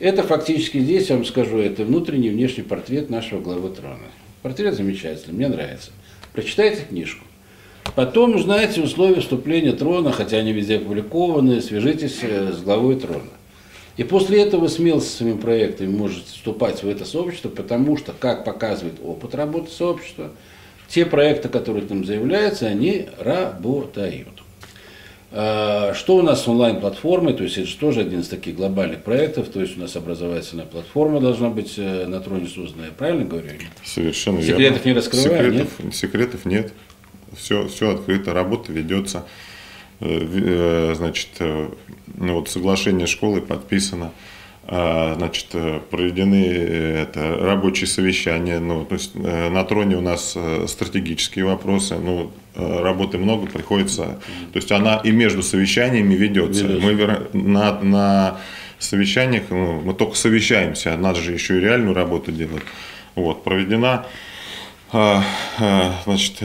Это 0.00 0.22
фактически 0.24 0.78
здесь, 0.78 1.08
я 1.08 1.16
вам 1.16 1.24
скажу, 1.24 1.58
это 1.58 1.84
внутренний 1.84 2.28
и 2.28 2.32
внешний 2.32 2.64
портрет 2.64 3.10
нашего 3.10 3.40
главы 3.40 3.70
трона. 3.70 3.98
Портрет 4.42 4.74
замечательный, 4.74 5.34
мне 5.34 5.48
нравится. 5.48 5.92
Прочитайте 6.32 6.82
книжку. 6.88 7.24
Потом 7.94 8.34
узнаете 8.34 8.82
условия 8.82 9.20
вступления 9.20 9.72
трона, 9.72 10.10
хотя 10.10 10.38
они 10.38 10.52
везде 10.52 10.78
опубликованы, 10.78 11.60
свяжитесь 11.60 12.18
э, 12.22 12.52
с 12.52 12.60
главой 12.60 12.96
трона. 12.96 13.30
И 13.96 14.02
после 14.02 14.42
этого 14.42 14.66
смело 14.66 14.98
со 14.98 15.18
своими 15.18 15.36
проектами 15.36 15.88
можете 15.88 16.26
вступать 16.26 16.82
в 16.82 16.88
это 16.88 17.04
сообщество, 17.04 17.50
потому 17.50 17.96
что, 17.96 18.12
как 18.18 18.44
показывает 18.44 18.94
опыт 19.04 19.36
работы 19.36 19.70
сообщества, 19.70 20.32
те 20.88 21.06
проекты, 21.06 21.48
которые 21.48 21.86
там 21.86 22.04
заявляются, 22.04 22.66
они 22.66 23.06
работают. 23.18 24.43
А, 25.32 25.92
что 25.94 26.16
у 26.16 26.22
нас 26.22 26.44
с 26.44 26.48
онлайн-платформой? 26.48 27.34
То 27.34 27.44
есть 27.44 27.58
это 27.58 27.66
же 27.66 27.76
тоже 27.76 28.00
один 28.00 28.20
из 28.20 28.28
таких 28.28 28.56
глобальных 28.56 29.02
проектов. 29.02 29.48
То 29.48 29.60
есть 29.60 29.76
у 29.76 29.80
нас 29.80 29.96
образовательная 29.96 30.66
платформа 30.66 31.20
должна 31.20 31.50
быть 31.50 31.74
э, 31.76 32.06
на 32.06 32.20
троне 32.20 32.46
созданная. 32.46 32.90
Правильно 32.90 33.24
говорю? 33.24 33.48
Совершенно 33.84 34.42
Секретов 34.42 34.84
верно. 34.84 34.88
не 34.88 34.92
раскрываем, 34.92 35.52
секретов, 35.52 35.84
нет? 35.84 35.94
Секретов 35.94 36.44
нет. 36.44 36.72
Все, 37.36 37.66
все 37.68 37.94
открыто, 37.94 38.32
работа 38.32 38.72
ведется. 38.72 39.24
Э, 40.00 40.06
э, 40.08 40.94
значит, 40.96 41.30
ну 41.38 42.34
вот 42.34 42.48
соглашение 42.48 43.06
школы 43.06 43.40
подписано. 43.40 44.12
А, 44.66 45.14
значит, 45.16 45.48
проведены 45.90 46.44
это, 46.44 47.36
рабочие 47.40 47.86
совещания. 47.86 48.60
Ну, 48.60 48.84
то 48.84 48.94
есть 48.94 49.14
на 49.14 49.64
троне 49.64 49.96
у 49.96 50.00
нас 50.00 50.36
стратегические 50.66 51.44
вопросы. 51.44 51.96
Ну, 51.96 52.32
Э, 52.56 52.82
работы 52.82 53.18
много, 53.18 53.46
приходится... 53.46 54.20
То 54.52 54.56
есть 54.56 54.70
она 54.70 55.00
и 55.02 55.10
между 55.10 55.42
совещаниями 55.42 56.14
ведется. 56.14 56.64
Мы 56.64 56.94
на, 57.32 57.80
на 57.80 58.40
совещаниях, 58.78 59.44
ну, 59.50 59.80
мы 59.80 59.92
только 59.92 60.14
совещаемся, 60.14 60.96
надо 60.96 61.20
же 61.20 61.32
еще 61.32 61.56
и 61.56 61.60
реальную 61.60 61.94
работу 61.94 62.30
делать. 62.30 62.62
Вот, 63.16 63.42
проведена 63.42 64.06
э, 64.92 65.20
э, 65.58 65.90
значит, 66.04 66.38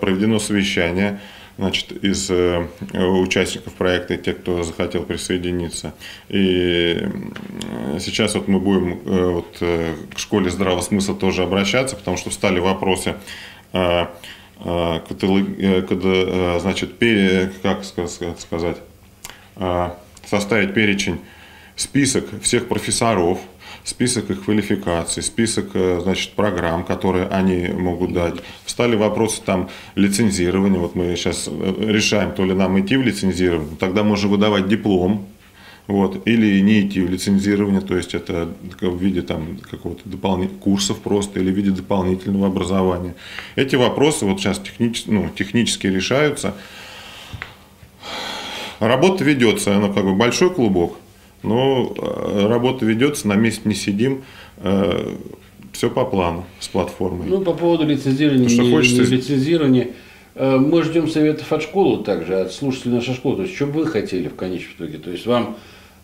проведено 0.00 0.38
совещание 0.38 1.18
значит, 1.58 1.92
из 2.04 2.30
участников 2.94 3.74
проекта, 3.74 4.16
те, 4.16 4.32
кто 4.32 4.62
захотел 4.62 5.02
присоединиться. 5.02 5.92
И 6.28 7.04
сейчас 7.98 8.34
вот 8.36 8.48
мы 8.48 8.60
будем 8.60 9.00
вот, 9.04 9.58
к 9.58 10.18
школе 10.18 10.50
здравого 10.50 10.80
смысла 10.80 11.14
тоже 11.14 11.42
обращаться, 11.42 11.96
потому 11.96 12.16
что 12.16 12.30
встали 12.30 12.60
вопросы 12.60 13.16
когда, 15.88 16.58
значит, 16.58 16.90
как 17.62 17.84
сказать, 17.84 18.78
составить 20.26 20.74
перечень, 20.74 21.20
список 21.76 22.24
всех 22.42 22.66
профессоров, 22.68 23.38
список 23.88 24.30
их 24.30 24.44
квалификаций, 24.44 25.22
список, 25.22 25.70
э, 25.72 26.00
значит, 26.02 26.32
программ, 26.32 26.84
которые 26.84 27.26
они 27.26 27.68
могут 27.68 28.12
дать. 28.12 28.34
Встали 28.64 28.96
вопросы 28.96 29.40
там 29.42 29.70
лицензирования. 29.94 30.78
Вот 30.78 30.94
мы 30.94 31.16
сейчас 31.16 31.48
э, 31.48 31.74
решаем, 31.78 32.32
то 32.32 32.44
ли 32.44 32.52
нам 32.52 32.78
идти 32.78 32.96
в 32.96 33.02
лицензирование, 33.02 33.76
тогда 33.80 34.02
можно 34.02 34.28
выдавать 34.28 34.68
диплом, 34.68 35.26
вот, 35.86 36.26
или 36.26 36.60
не 36.60 36.82
идти 36.82 37.00
в 37.00 37.10
лицензирование, 37.10 37.80
то 37.80 37.96
есть 37.96 38.14
это 38.14 38.52
в 38.78 39.02
виде 39.02 39.22
там 39.22 39.58
какого-то 39.70 40.06
дополнительных 40.06 40.62
курсов 40.62 40.98
просто 40.98 41.40
или 41.40 41.50
в 41.50 41.54
виде 41.54 41.70
дополнительного 41.70 42.48
образования. 42.48 43.14
Эти 43.56 43.76
вопросы 43.76 44.26
вот 44.26 44.38
сейчас 44.38 44.58
технич, 44.58 45.04
ну, 45.06 45.30
технически 45.34 45.86
решаются. 45.86 46.54
Работа 48.80 49.24
ведется, 49.24 49.74
она 49.74 49.88
как 49.88 50.04
бы 50.04 50.14
большой 50.14 50.50
клубок, 50.50 50.98
но 51.42 51.94
э, 51.96 52.46
работа 52.48 52.84
ведется, 52.84 53.28
на 53.28 53.34
месте 53.34 53.62
не 53.64 53.74
сидим, 53.74 54.22
э, 54.58 55.14
все 55.72 55.90
по 55.90 56.04
плану 56.04 56.44
с 56.60 56.68
платформой. 56.68 57.28
Ну, 57.28 57.40
по 57.42 57.52
поводу 57.52 57.86
лицензирования, 57.86 58.48
что 58.48 58.62
не, 58.62 58.72
хочется... 58.72 59.02
лицензирования, 59.02 59.88
э, 60.34 60.56
мы 60.56 60.82
ждем 60.82 61.08
советов 61.08 61.52
от 61.52 61.62
школы 61.62 62.02
также, 62.02 62.34
от 62.34 62.52
слушателей 62.52 62.94
нашей 62.94 63.14
школы. 63.14 63.36
То 63.36 63.42
есть, 63.42 63.54
что 63.54 63.66
бы 63.66 63.80
вы 63.80 63.86
хотели 63.86 64.28
в 64.28 64.34
конечном 64.34 64.74
итоге? 64.78 64.98
То 64.98 65.10
есть, 65.10 65.26
вам 65.26 65.56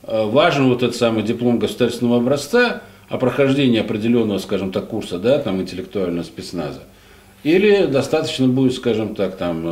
важен 0.06 0.68
вот 0.68 0.82
этот 0.82 0.96
самый 0.96 1.22
диплом 1.22 1.58
государственного 1.58 2.18
образца 2.18 2.82
о 3.08 3.16
прохождении 3.16 3.80
определенного, 3.80 4.36
скажем 4.36 4.70
так, 4.70 4.88
курса, 4.88 5.18
да, 5.18 5.38
там, 5.38 5.62
интеллектуального 5.62 6.24
спецназа. 6.24 6.82
Или 7.42 7.86
достаточно 7.86 8.46
будет, 8.46 8.74
скажем 8.74 9.14
так, 9.14 9.38
там, 9.38 9.62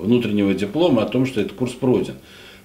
внутреннего 0.00 0.52
диплома 0.52 1.02
о 1.02 1.06
том, 1.06 1.26
что 1.26 1.40
этот 1.40 1.52
курс 1.52 1.72
пройден. 1.74 2.14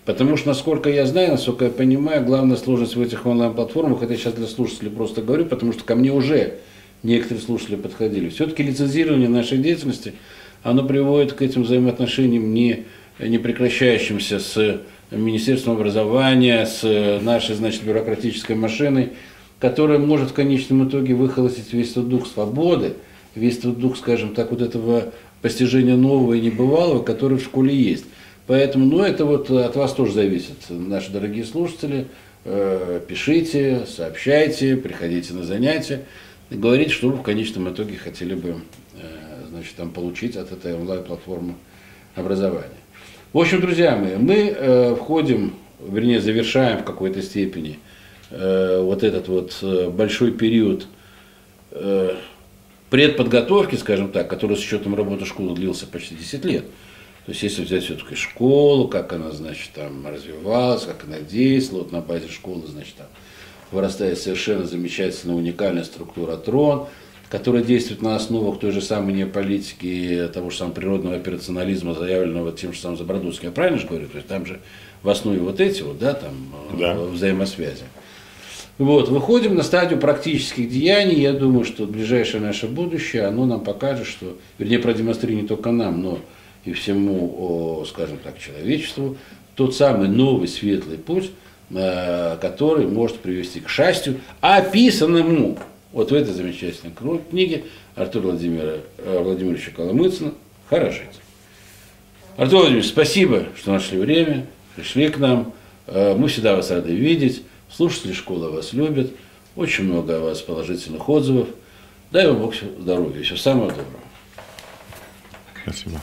Потому 0.05 0.35
что, 0.35 0.49
насколько 0.49 0.89
я 0.89 1.05
знаю, 1.05 1.31
насколько 1.31 1.65
я 1.65 1.71
понимаю, 1.71 2.25
главная 2.25 2.57
сложность 2.57 2.95
в 2.95 3.01
этих 3.01 3.25
онлайн-платформах, 3.25 4.01
это 4.01 4.13
я 4.13 4.19
сейчас 4.19 4.33
для 4.33 4.47
слушателей 4.47 4.89
просто 4.89 5.21
говорю, 5.21 5.45
потому 5.45 5.73
что 5.73 5.83
ко 5.83 5.95
мне 5.95 6.11
уже 6.11 6.55
некоторые 7.03 7.43
слушатели 7.43 7.75
подходили. 7.75 8.29
Все-таки 8.29 8.63
лицензирование 8.63 9.29
нашей 9.29 9.59
деятельности, 9.59 10.13
оно 10.63 10.83
приводит 10.83 11.33
к 11.33 11.41
этим 11.43 11.63
взаимоотношениям 11.63 12.51
не, 12.51 12.85
не 13.19 13.37
прекращающимся 13.37 14.39
с 14.39 14.81
Министерством 15.11 15.75
образования, 15.75 16.65
с 16.65 16.81
нашей, 17.21 17.55
значит, 17.55 17.83
бюрократической 17.83 18.55
машиной, 18.55 19.09
которая 19.59 19.99
может 19.99 20.31
в 20.31 20.33
конечном 20.33 20.87
итоге 20.87 21.13
выхолостить 21.13 21.73
весь 21.73 21.93
тот 21.93 22.09
дух 22.09 22.25
свободы, 22.25 22.93
весь 23.35 23.59
тот 23.59 23.77
дух, 23.77 23.97
скажем 23.97 24.33
так, 24.33 24.49
вот 24.49 24.61
этого 24.61 25.13
постижения 25.43 25.95
нового 25.95 26.33
и 26.33 26.41
небывалого, 26.41 27.03
который 27.03 27.37
в 27.37 27.43
школе 27.43 27.75
есть. 27.75 28.05
Поэтому, 28.51 28.85
ну, 28.85 29.01
это 29.01 29.23
вот 29.23 29.49
от 29.49 29.77
вас 29.77 29.93
тоже 29.93 30.11
зависит, 30.11 30.57
наши 30.67 31.09
дорогие 31.09 31.45
слушатели. 31.45 32.07
Э, 32.43 32.99
пишите, 33.07 33.85
сообщайте, 33.87 34.75
приходите 34.75 35.33
на 35.33 35.43
занятия. 35.43 36.01
и 36.49 36.55
говорить, 36.55 36.91
что 36.91 37.07
вы 37.07 37.15
в 37.15 37.21
конечном 37.21 37.69
итоге 37.69 37.95
хотели 37.95 38.35
бы 38.35 38.57
значит, 39.47 39.73
там, 39.77 39.91
получить 39.91 40.35
от 40.35 40.51
этой 40.51 40.73
онлайн-платформы 40.73 41.53
образование. 42.13 42.75
В 43.31 43.39
общем, 43.39 43.61
друзья 43.61 43.95
мои, 43.95 44.17
мы 44.17 44.97
входим, 44.99 45.53
вернее, 45.79 46.19
завершаем 46.19 46.79
в 46.79 46.83
какой-то 46.83 47.21
степени 47.21 47.79
вот 48.29 49.01
этот 49.03 49.29
вот 49.29 49.63
большой 49.93 50.33
период 50.33 50.87
предподготовки, 52.89 53.77
скажем 53.77 54.11
так, 54.11 54.29
который 54.29 54.57
с 54.57 54.59
учетом 54.59 54.93
работы 54.93 55.23
школы 55.23 55.55
длился 55.55 55.87
почти 55.87 56.15
10 56.15 56.43
лет. 56.43 56.65
То 57.25 57.31
есть, 57.31 57.43
если 57.43 57.63
взять 57.63 57.83
все-таки 57.83 58.15
школу, 58.15 58.87
как 58.87 59.13
она, 59.13 59.31
значит, 59.31 59.71
там 59.73 60.07
развивалась, 60.07 60.85
как 60.85 61.03
она 61.05 61.19
действовала, 61.19 61.83
вот 61.83 61.91
на 61.91 62.01
базе 62.01 62.27
школы, 62.29 62.63
значит, 62.67 62.95
там 62.95 63.07
вырастает 63.71 64.17
совершенно 64.17 64.65
замечательная, 64.65 65.35
уникальная 65.35 65.83
структура 65.83 66.35
трон, 66.35 66.87
которая 67.29 67.63
действует 67.63 68.01
на 68.01 68.15
основах 68.15 68.59
той 68.59 68.71
же 68.71 68.81
самой 68.81 69.13
неополитики, 69.13 70.29
того 70.33 70.49
же 70.49 70.57
самого 70.57 70.73
природного 70.73 71.15
операционализма, 71.15 71.93
заявленного 71.93 72.51
тем 72.51 72.73
же 72.73 72.79
самым 72.79 72.97
Забродутским. 72.97 73.49
Я 73.49 73.51
правильно 73.53 73.79
же 73.79 73.87
говорю? 73.87 74.07
То 74.07 74.17
есть 74.17 74.27
там 74.27 74.45
же 74.45 74.59
в 75.03 75.09
основе 75.09 75.39
вот 75.39 75.61
эти 75.61 75.81
вот, 75.81 75.97
да, 75.97 76.13
там 76.13 76.33
да. 76.77 76.95
взаимосвязи. 76.95 77.83
Вот, 78.77 79.09
выходим 79.09 79.55
на 79.55 79.63
стадию 79.63 79.99
практических 79.99 80.69
деяний. 80.69 81.21
Я 81.21 81.33
думаю, 81.33 81.65
что 81.65 81.85
ближайшее 81.85 82.41
наше 82.41 82.67
будущее, 82.67 83.25
оно 83.25 83.45
нам 83.45 83.63
покажет, 83.63 84.07
что, 84.07 84.37
вернее, 84.57 84.79
продемонстрирует 84.79 85.43
не 85.43 85.47
только 85.47 85.71
нам, 85.71 86.01
но 86.01 86.19
и 86.65 86.73
всему, 86.73 87.83
скажем 87.87 88.17
так, 88.23 88.39
человечеству, 88.39 89.17
тот 89.55 89.75
самый 89.75 90.07
новый 90.07 90.47
светлый 90.47 90.97
путь, 90.97 91.31
э, 91.69 92.37
который 92.41 92.87
может 92.87 93.17
привести 93.17 93.59
к 93.59 93.69
счастью, 93.69 94.19
описанному 94.39 95.57
вот 95.91 96.11
в 96.11 96.15
этой 96.15 96.33
замечательной 96.33 96.93
книге 97.29 97.65
Артура 97.95 98.23
Владимира, 98.23 98.77
э, 98.97 99.19
Владимировича 99.21 99.71
Коломыцына 99.71 100.33
«Хорошить». 100.69 101.21
Артур 102.37 102.59
Владимирович, 102.59 102.89
спасибо, 102.89 103.45
что 103.57 103.71
нашли 103.71 103.99
время, 103.99 104.47
пришли 104.75 105.09
к 105.09 105.17
нам. 105.17 105.53
Э, 105.87 106.15
мы 106.15 106.29
всегда 106.29 106.55
вас 106.55 106.71
рады 106.71 106.93
видеть. 106.93 107.43
Слушатели 107.69 108.13
школы 108.13 108.51
вас 108.51 108.73
любят. 108.73 109.11
Очень 109.55 109.85
много 109.85 110.17
о 110.17 110.19
вас 110.21 110.41
положительных 110.41 111.07
отзывов. 111.07 111.49
Дай 112.09 112.27
вам 112.27 112.39
Бог 112.39 112.53
здоровья, 112.79 113.21
всего 113.23 113.37
самого 113.37 113.67
доброго. 113.67 113.99
Спасибо. 115.63 116.01